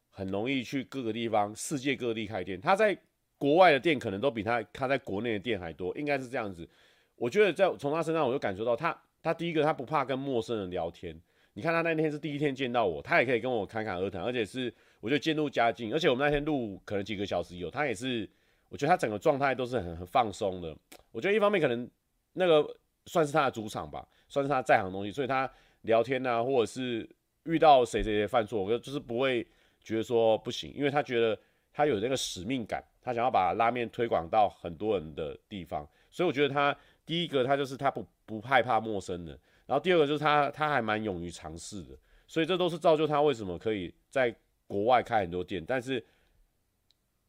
[0.09, 2.59] 很容易去各个地方，世界各地开店。
[2.59, 2.97] 他在
[3.37, 6.67] 国外的店可能都比他他在国内的店还多，应该是这样子。
[7.15, 11.21] 我觉得在从他身上，我就感受到他他第一个他不怕跟陌生人聊天。
[11.53, 15.93] 你看他那天是第一天见到我，他也可以跟我侃侃而谈，而且是我觉得渐入佳境。
[15.93, 18.27] 而且我们那天录可能几个小时有，他也是，
[18.69, 20.77] 我觉得他整个状态都是很很放松的。
[21.13, 21.89] 我觉得一方面可能
[22.33, 22.67] 那个
[23.07, 25.51] 算是他的主场吧，算是他在行的东西，所以他
[25.83, 27.09] 聊天啊，或者是
[27.45, 29.47] 遇到谁谁谁犯错，我觉得就是不会
[29.83, 31.39] 觉得说不行，因为他觉得
[31.73, 32.83] 他有那个使命感。
[33.01, 41.97] 他想要把拉面推广到很多人的地方，所以我觉得他第一个他就是他不不害怕陌生人，然后第二个就是他他还蛮勇于尝试的，
[42.27, 44.35] 所以这都是造就他为什么可以在
[44.67, 46.05] 国外开很多店，但是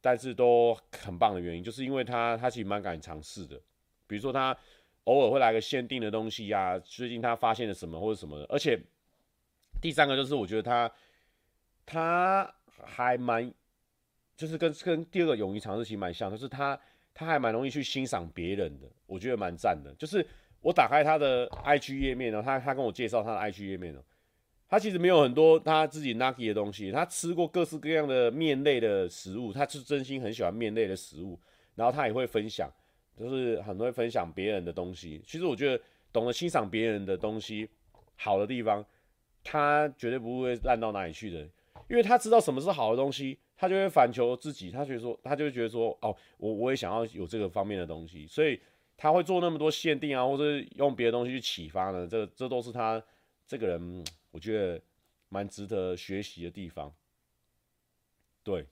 [0.02, 3.60] 但是都很棒的原因，就是因为他他其实蛮敢尝试的，
[4.08, 4.58] 比如说他
[5.06, 8.80] 偶尔会来个限定的东西呀、啊，最近他发现了什么或者什么的，而且
[9.82, 10.92] 第三个就是我觉得他
[11.86, 13.54] 他还蛮。
[14.36, 16.80] 就是跟跟第二个勇于尝试其实蛮像，就是他
[17.12, 19.92] 他还蛮容易去欣赏别人的，我觉得蛮赞的。
[19.98, 20.24] 就是
[20.62, 24.00] 我打开他的 IG 页面呢，他他跟我介绍他的 IG 页面呢，
[24.70, 31.40] 他其实没有很多他自己 Nagi 的东西，他吃过各式各样的面类的食物，他是真心很喜欢面类的食物，
[31.76, 32.70] 然后他也会分享，
[33.18, 35.22] 就是很多会分享别人的东西。
[35.26, 37.70] 其实我觉得懂得欣赏别人的东西
[38.16, 38.86] 好的地方，
[39.44, 41.40] 他绝对不会烂到哪里去的，
[41.90, 43.38] 因为他知道什么是好的东西。
[43.60, 48.60] 他就会反求自己，他觉得说，他就会觉得说，哦，我我也想要有这个方面的东西，所以
[48.96, 52.08] 他会做那么多限定啊，或者用别的东西去启发呢。
[52.08, 53.04] 这这都是他
[53.48, 54.82] 这个人，我觉得
[55.30, 56.94] 蛮值得学习的地方。
[58.44, 58.68] 对，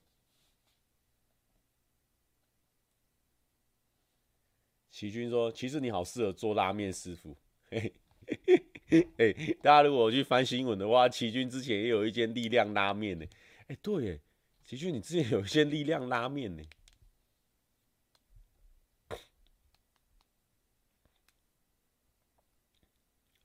[4.90, 7.36] 齐军说，其实你好适合做拉面师傅。
[7.68, 7.92] 嘿
[8.26, 13.26] 嘿嘿嘿，大家如果去翻新闻的话，齐军之前也有一间力量拉面呢。
[13.66, 14.20] 哎，对耶。
[14.64, 16.62] 其实你之前有一间力量拉面呢，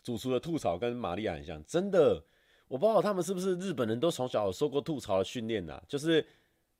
[0.03, 2.23] 主厨的吐槽跟玛利亚很像，真的，
[2.67, 6.25] 我不知道他们是不是日本人都从小有受过吐槽的训练呐，就是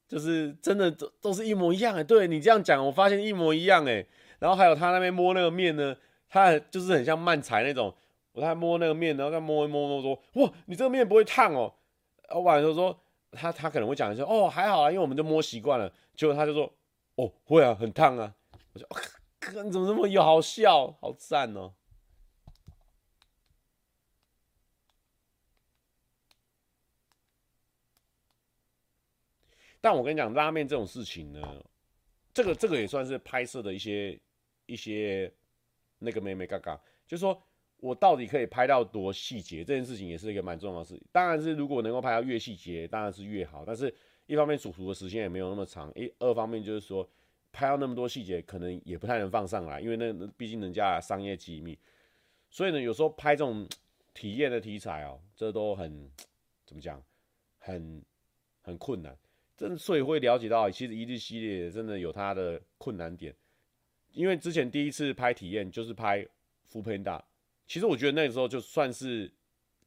[0.08, 4.06] 就是真的都都是一模一样哎，对你这样讲，我发现一模一样哎，
[4.40, 5.96] 然后还有他那边摸那个面呢，
[6.30, 7.94] 他就是很像漫才那种，
[8.32, 11.74] 我在摸那个面，然后他摸一摸摸说，哇，你这个面不会烫哦，
[12.30, 12.98] 我晚上说。
[13.34, 15.90] 他他可能会讲一下哦，还好啊，因为我们就摸习惯了。
[16.18, 16.70] 结果他就说
[17.16, 18.36] 哦，会啊，很烫啊。
[18.74, 18.86] 我说
[19.40, 21.72] 哥，你怎么这么有好笑，好赞哦。
[29.82, 31.42] 但我跟你讲，拉面这种事情呢，
[32.34, 34.18] 这个这个也算是拍摄的一些
[34.68, 35.30] 一些
[36.00, 37.42] 那个妹妹嘎嘎，就是说。
[37.82, 39.64] 我到底可以拍到多细节？
[39.64, 41.04] 这件事情也是一个蛮重要的事情。
[41.12, 43.66] 当然是如果能够拍到越细节，当然是越好。
[43.66, 43.92] 但是
[44.28, 47.10] 一方面主厨的时间也没有那么长，一二方面就是说
[47.52, 51.76] 拍到那么多细节，可能也不太能放上来，因为那毕竟人家商业机密。
[52.52, 53.68] 所以呢，有时候拍这种
[54.14, 56.08] 体验的题材哦，这都很
[56.68, 57.04] 怎么讲，
[57.58, 58.06] 很
[58.62, 59.18] 很困难。
[59.62, 63.32] 真所以会了解到，其实一日系列真的有它的困难点。
[64.12, 66.26] 因为之前第一次拍体验就是拍
[66.68, 67.22] foodpanda。
[67.68, 69.32] 其实我觉得那个时候就算是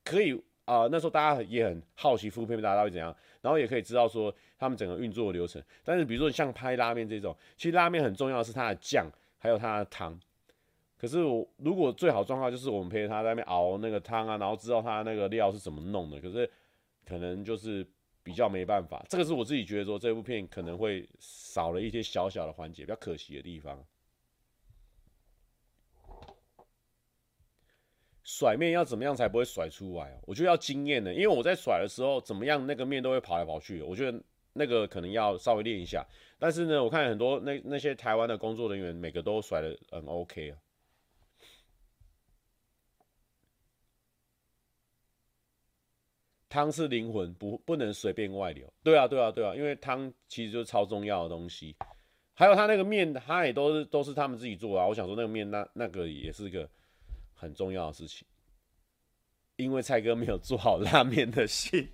[0.05, 5.61] 可以啊、那时候大家也很好奇 foodpanda 到底怎样，然后也可以知道说他们整个运作的流程。
[5.83, 10.17] 但是比如说像拍拉面这种，其实拉面很重要的是它的酱，还有它的汤。
[10.97, 16.21] 可是我如果最好状况就是我们陪他在那边熬那个汤啊，然后知道他那个料是怎么弄的。
[16.21, 16.49] 可是
[17.05, 17.85] 可能就是
[18.25, 23.85] 比较没办法，这个是我自己觉得说这部片可能会少了一些小小的环节，比较可惜的地方。
[28.23, 30.19] 甩面要怎么样才不会甩出来？
[30.27, 33.83] 我觉得要经验的，因为我在甩的时候怎么样，那个面都会跑来跑去。
[33.83, 34.19] 我觉得
[34.55, 36.05] 那个可能要稍微练一下。
[36.39, 40.59] 但是呢，我看很多那那些台湾的工作人员，每个都甩的很 OK 啊。
[46.55, 48.73] 汤是灵魂，不不能随便外流。
[48.85, 51.75] 对啊，对啊，对啊，因为汤其实就是超重要的东西。
[52.33, 54.87] 还有他那个面，他也都是都是他们自己做啊。
[54.87, 56.71] 我想说那个面，那那个也是个
[57.35, 58.25] 很重要的事情。
[59.57, 61.89] 因为蔡哥没有做好拉面的心，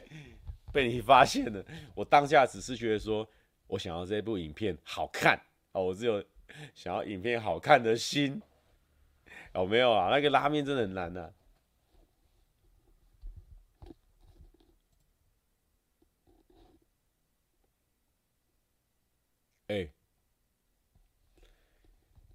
[0.70, 1.64] 被你发现了。
[1.94, 3.26] 我当下只是觉得说，
[3.66, 5.34] 我想要这部影片好看
[5.72, 6.22] 啊，我只有
[6.74, 8.38] 想要影片好看的心。
[9.54, 10.10] 有没有啊？
[10.10, 11.30] 那个拉面真的很难呐、啊。
[19.68, 19.88] 哎、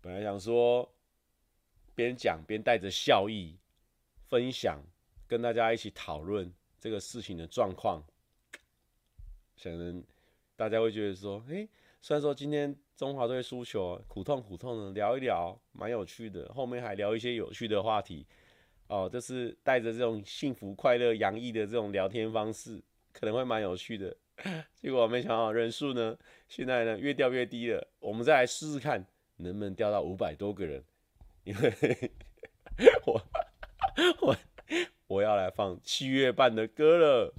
[0.01, 0.91] 本来想说
[1.93, 3.55] 边讲边带着笑意
[4.27, 4.81] 分享，
[5.27, 8.03] 跟大家一起讨论这个事情的状况，
[9.61, 10.03] 可能
[10.55, 11.67] 大家会觉得说，哎、
[12.01, 18.25] 虽然说今天中华队输球，苦痛苦痛的，聊一聊蛮有趣的，后面还聊一些有趣的话题，
[18.87, 22.81] 哦，就是带着这种幸福、快乐、洋溢的这种聊天方式，
[23.13, 24.17] 可能会蛮有趣的。
[24.75, 26.17] 结果没想到人数呢，
[26.47, 27.85] 现在呢越掉越低了。
[27.99, 29.05] 我们再来试试看，
[29.37, 30.83] 能不能掉到五百多个人？
[31.43, 32.11] 因为
[33.05, 33.21] 我
[34.21, 34.37] 我
[35.07, 37.33] 我要来放七月半的歌了。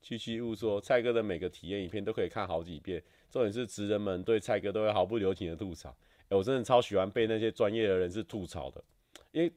[0.00, 3.02] 七七误说，蔡哥的每个体验影片都可以看好几遍。
[3.30, 5.94] 重点是职人们对蔡哥都会毫不留情的吐槽。
[6.28, 8.82] 欸，我真的超喜欢被那些专业的人士吐槽的，
[9.32, 9.52] 因为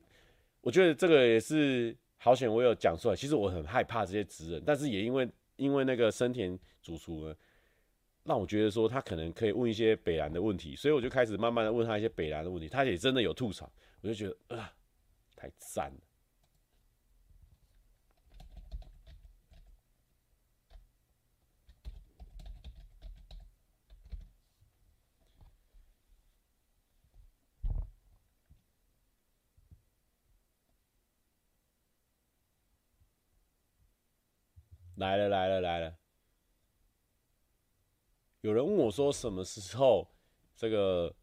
[0.62, 1.96] 我觉得这个也是。
[2.26, 7.36] 好险我有讲出来，其实我很害怕这些职人，但是也因为因为那个生田主厨呢，
[8.24, 13.72] 让我觉得说他可能可以问一些北兰的问题，所以我就开始慢慢的问他一些北兰的问题，他也真的有吐槽，
[14.02, 14.74] 我就觉得啊、
[15.36, 15.98] 太赞了。
[34.96, 35.98] 来了来了来了！
[38.42, 40.08] 有人问我说，什么时候
[40.56, 41.14] 这个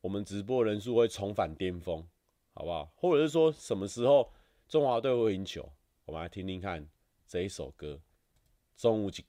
[0.00, 2.08] 我们直播人数会重返巅峰，
[2.52, 2.86] 好不好？
[2.96, 4.32] 或者是说什么时候
[4.66, 5.72] 中华队会赢球？
[6.06, 6.88] 我们来听听看
[7.26, 8.00] 这一首歌
[8.82, 9.26] 《中午一天》。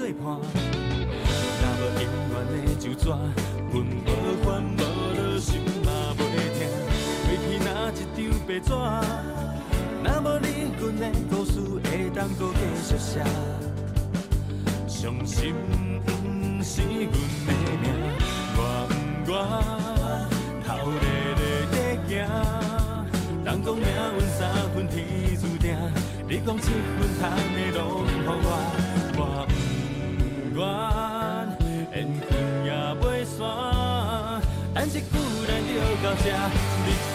[0.00, 0.24] 做伴，
[1.60, 3.04] 若无永远的就怎？
[3.70, 4.08] 阮无
[4.42, 4.82] 烦无恼，
[5.38, 6.24] 心嘛袂
[6.56, 6.58] 痛。
[7.26, 8.72] 过去哪一张白纸？
[10.02, 11.52] 若无你，阮的故事
[11.84, 13.12] 会当阁继续写。
[14.88, 15.54] 伤心
[16.08, 16.16] 毋
[16.64, 17.14] 是阮的
[17.46, 17.86] 命，
[18.56, 19.32] 我不愿
[20.64, 21.04] 头日
[21.36, 21.40] 日
[21.72, 21.76] 在
[22.08, 22.10] 行。
[23.44, 24.40] 人讲命运三
[24.74, 24.96] 分天
[25.36, 25.76] 注定，
[26.26, 27.36] 你讲七分烫的
[27.76, 28.48] 拢予我。
[29.22, 29.49] 我不
[30.60, 30.66] 远，
[31.94, 32.30] 缘分
[32.66, 33.38] 也袂散，
[34.74, 35.00] 但一久
[35.46, 37.09] 咱就到这。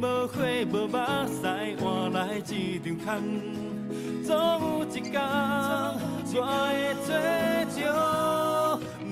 [0.00, 0.96] 无血无肉，
[1.28, 3.06] 屎换来一场空。
[4.24, 4.32] 总
[4.78, 5.20] 有一天，
[6.32, 7.08] 我会做
[7.76, 7.78] 着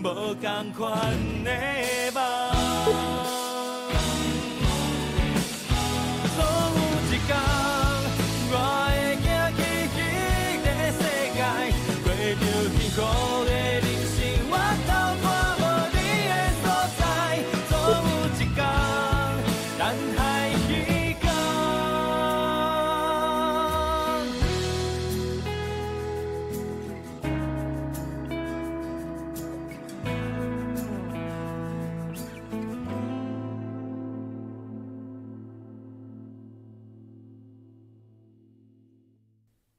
[0.02, 0.78] 无同款
[1.44, 1.46] 的
[2.14, 3.17] 梦。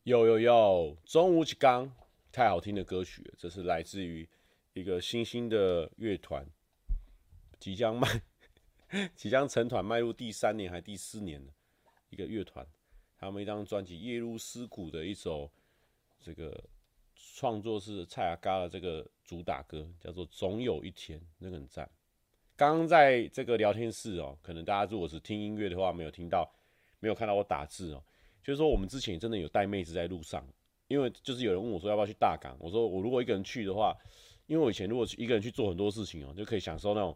[0.10, 1.92] 有有有，中午一天，
[2.32, 3.32] 太好听的歌曲。
[3.38, 4.28] 这是来自于
[4.74, 6.44] 一个新兴的乐团，
[7.60, 8.20] 即将迈，
[9.16, 11.54] 即将成团迈入第三年还第四年的
[12.10, 12.66] 一个乐团。
[13.20, 15.48] 他们一张专辑《夜入思古》的一首，
[16.20, 16.60] 这个
[17.14, 21.88] 创作是蔡阿嘎的这个主打歌，叫做《总有一天》，那个很赞。
[22.56, 26.52] 刚刚在这个聊天室哦，可能大家如果是听音乐的话，没有听到，
[27.00, 28.04] 没有看到我打字哦。
[28.44, 30.44] 就是说，我们之前真的有带妹子在路上，
[30.88, 33.96] 因为就是有人问我说要不要去大港，我说我如果一个人去的话，
[34.48, 37.16] 因为我以前如果去一个人去做很多事情哦，就可以享受那种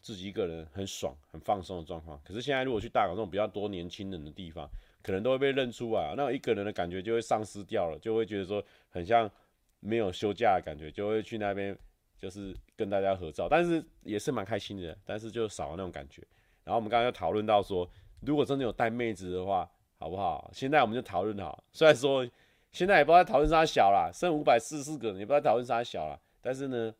[0.00, 2.20] 自己一个人很爽、很放松的状况。
[2.24, 4.68] 可是现在如果去大港这种比较多年轻人的地方，
[5.02, 9.30] 可能都会被认出来，那一个人的感觉就会丧失掉了，就会觉得说很像
[9.78, 11.78] 没有休假的感觉，就会去那边
[12.16, 16.26] 就是跟大家合照，但是也是蛮开心的，但是就少了那种感觉。
[16.64, 17.88] 然后我们刚刚又讨论到说，
[18.22, 19.70] 如果真的有带妹子的话。
[19.98, 20.50] 好不好？
[20.54, 21.64] 现在我们就讨论好。
[21.72, 22.26] 虽然说
[22.72, 26.18] 现在也不知道讨论啥小啦，剩五百四十四个人，也不知道讨论啥小啦。
[26.40, 26.94] 但是呢，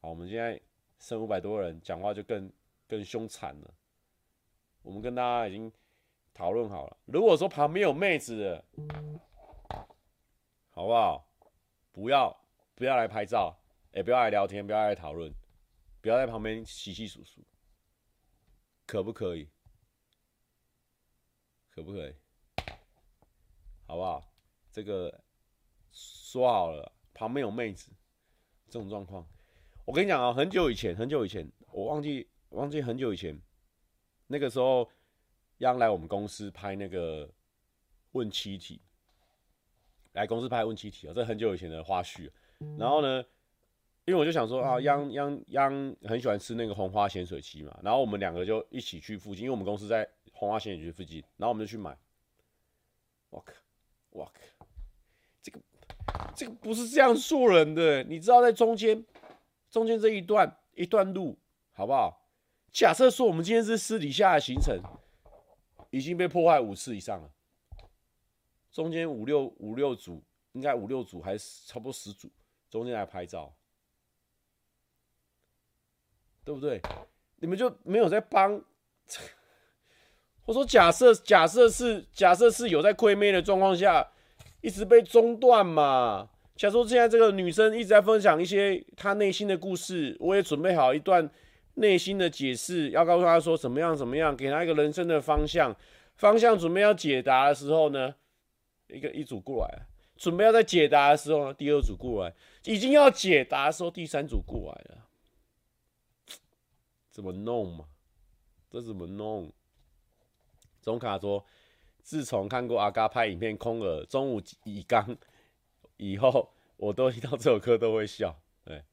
[0.00, 0.60] 好，我们现在
[0.98, 2.50] 剩五百多人，讲话就更
[2.86, 3.74] 更凶残了。
[4.82, 5.72] 我们跟大家已经
[6.32, 8.64] 讨论好了，如果说旁边有妹子的，
[10.70, 11.26] 好不好？
[11.90, 12.36] 不要
[12.74, 13.56] 不要来拍照，
[13.92, 15.32] 也不要来聊天，不要来讨论，
[16.00, 17.38] 不要在旁边窸窸窣窣，
[18.86, 19.48] 可不可以？
[21.74, 22.14] 可不可以？
[23.86, 24.24] 好不好？
[24.70, 25.20] 这个
[25.90, 27.90] 说好了，旁边有妹子，
[28.68, 29.26] 这种状况，
[29.84, 33.40] 我跟你讲啊，很久以前，很久以前，我忘记忘记很久以前，
[34.28, 34.88] 那个时候，
[35.58, 37.28] 央来我们公司拍那个
[38.12, 38.80] 问七题，
[40.12, 42.30] 来公司拍问七题啊，这很久以前的花絮。
[42.78, 43.22] 然后呢，
[44.04, 50.08] 因为我就想说啊，央央央很喜欢吃那个红花咸水鸡嘛，然后我们两个就一起去附近，因为我们公司在。
[50.44, 51.96] 红花仙女附近，然后我们就去买。
[53.30, 53.52] 我靠，
[54.10, 54.66] 我靠，
[55.42, 55.60] 这个
[56.36, 59.04] 这个不是这样做人的，你知道在中间
[59.70, 61.36] 中间这一段一段路
[61.72, 62.28] 好不好？
[62.70, 64.80] 假设说我们今天是私底下的行程，
[65.90, 67.30] 已经被破坏五次以上了，
[68.70, 70.22] 中间五六五六组，
[70.52, 72.30] 应该五六组还是差不多十组，
[72.68, 73.52] 中间来拍照，
[76.44, 76.80] 对不对？
[77.36, 78.62] 你们就没有在帮？
[80.44, 84.06] 我说假设假设是假设是有在亏妹的状况下，
[84.60, 86.28] 一直被中断嘛。
[86.56, 91.28] 假如说现在这个女生一直在分享一些她内心的故事，我也准备好一段
[91.74, 95.74] 内心的解释，要告诉她说怎么样怎么样，给她一个人生的方向。
[96.16, 98.14] 方向准备要解答的时候呢，
[98.86, 102.32] 一个一组过来；准备要在解答的时候呢，第二组过来；
[102.70, 105.04] 已经要解答的时候，第三组过来了。
[107.10, 107.86] 怎么弄嘛？
[108.70, 109.50] 这怎么弄？
[110.84, 111.44] 中卡说
[112.02, 115.16] ：“自从看过阿嘎拍影片《空耳》中午以刚
[115.96, 118.84] 以后，我都听到这首歌都会笑，对，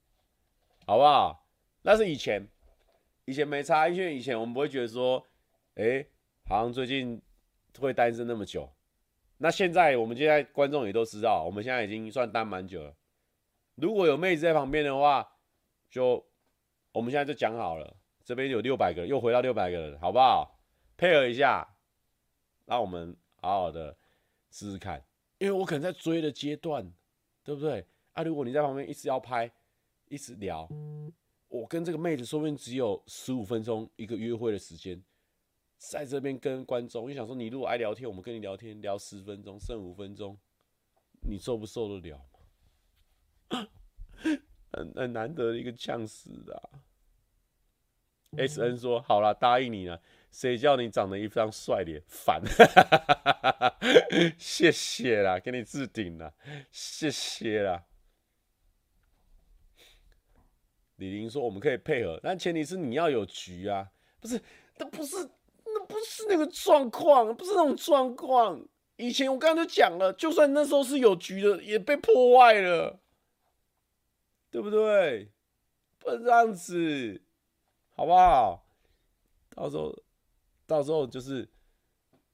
[0.85, 1.45] 好不好？
[1.81, 2.47] 那是以前，
[3.26, 5.26] 以前没差，因为以前我们不会觉得说，
[5.76, 6.05] 哎、
[6.47, 7.22] 好像最近
[7.80, 8.72] 会单身那么久。
[9.38, 12.95] 那现在我们现在观众也都知道，我们现在已经算单蛮久了。
[13.76, 15.27] 如果有妹子在旁边的话，
[15.89, 16.26] 就
[16.93, 20.59] 我们现在就讲好了，这边有六百个，又回到六百个人，好不好？
[20.95, 21.68] 配合一下，
[22.65, 23.97] 让我们好好的
[24.49, 25.03] 试试看。
[25.38, 26.93] 因为我可能在追的阶段，
[27.43, 27.85] 对不对？
[28.13, 29.51] 啊，如果你在旁边一直要拍，
[30.07, 30.69] 一直聊。
[31.47, 35.03] 我跟这个妹子说不定只有十五分钟一个约会的时间，
[35.77, 40.38] 在这边跟观众，你想说你如果爱聊天，我们跟你聊天聊十分钟，剩五分钟，
[41.29, 42.25] 你受不受得了吗？
[44.71, 46.69] 很很难得的一个呛死的、
[48.38, 50.01] S N 说好了，答应你了，
[50.31, 52.41] 谁叫你长得一张帅脸，烦，
[54.39, 56.33] 谢谢啦，给你置顶了，
[56.71, 57.83] 谢谢啦。
[60.95, 64.39] 李玲说：“我们可以配合，但前提是你要有局啊，不是？
[64.77, 65.17] 那不是，
[65.65, 68.63] 那不是那个状况，不是那种状况。
[68.97, 72.99] 以前我刚刚就讲了，就算那时候是有局的，也被破坏了，
[74.51, 75.31] 对不对？
[75.97, 77.21] 不能这样子，
[77.95, 78.63] 好不好？
[79.55, 79.91] 到时候，
[80.72, 81.45] 到时候就是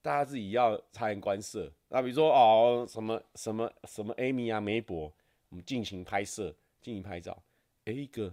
[0.03, 1.73] 大家自己要察言观色。
[1.89, 5.11] 那比如说哦，什么什么什么 Amy 啊，梅博，
[5.49, 7.41] 我们进行拍摄，进行拍照，
[7.85, 8.31] 哎，一个。”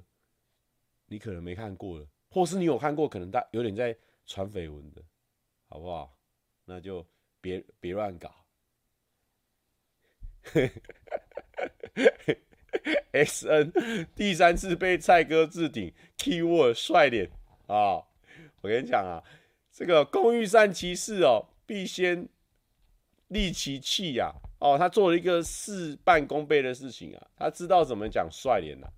[1.06, 3.94] 你可能没看过了，或是你有看过，可能大有点在
[4.26, 5.02] 传绯闻的，
[5.68, 6.16] 好不好？
[6.64, 7.06] 那就
[7.42, 8.34] 别别乱搞。
[13.12, 13.70] S N
[14.16, 17.30] 第三次被蔡哥置顶，keyword 帅脸
[17.66, 18.02] 啊！
[18.62, 19.22] 我跟你讲啊，
[19.74, 22.28] 这个工欲善其事哦，必先
[23.28, 24.32] 利其器呀！
[24.60, 28.92] 哦，他做了一个事半功倍的事情啊，他知道怎么讲帅脸了。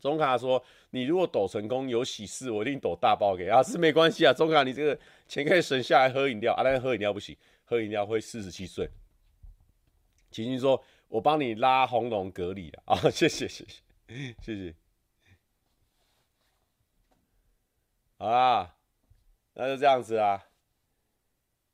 [0.00, 4.32] 中卡说：“你如果抖成功有喜事，我一定抖大包给啊，是没关系啊。
[4.32, 4.96] 中卡，你这个
[5.26, 8.88] 钱可以省下来喝饮料啊，但是喝饮料不行，喝饮料会四十七岁。”
[10.30, 14.74] 齐军说：“我帮你拉红龙隔离了啊，谢谢谢谢谢谢。”
[18.18, 18.73] 好啦，
[19.54, 20.44] 那就这样子啊。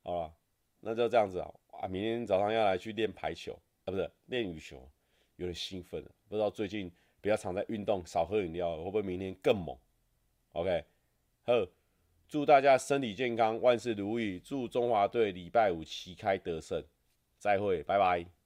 [0.03, 0.33] 好了，
[0.79, 1.53] 那就这样子啊。
[1.81, 3.53] 啊，明天早上要来去练排球
[3.83, 4.89] 啊，不是练羽球，
[5.35, 6.91] 有点兴奋，不知道最近。
[7.23, 9.77] 比较常在运动，少喝饮料，会不会明天更猛
[10.53, 10.83] ？OK，
[11.43, 11.53] 好，
[12.27, 16.83] 祝大家身体健康，万事如意，祝中华队礼拜五旗开得胜，
[17.37, 18.40] 再会，拜拜。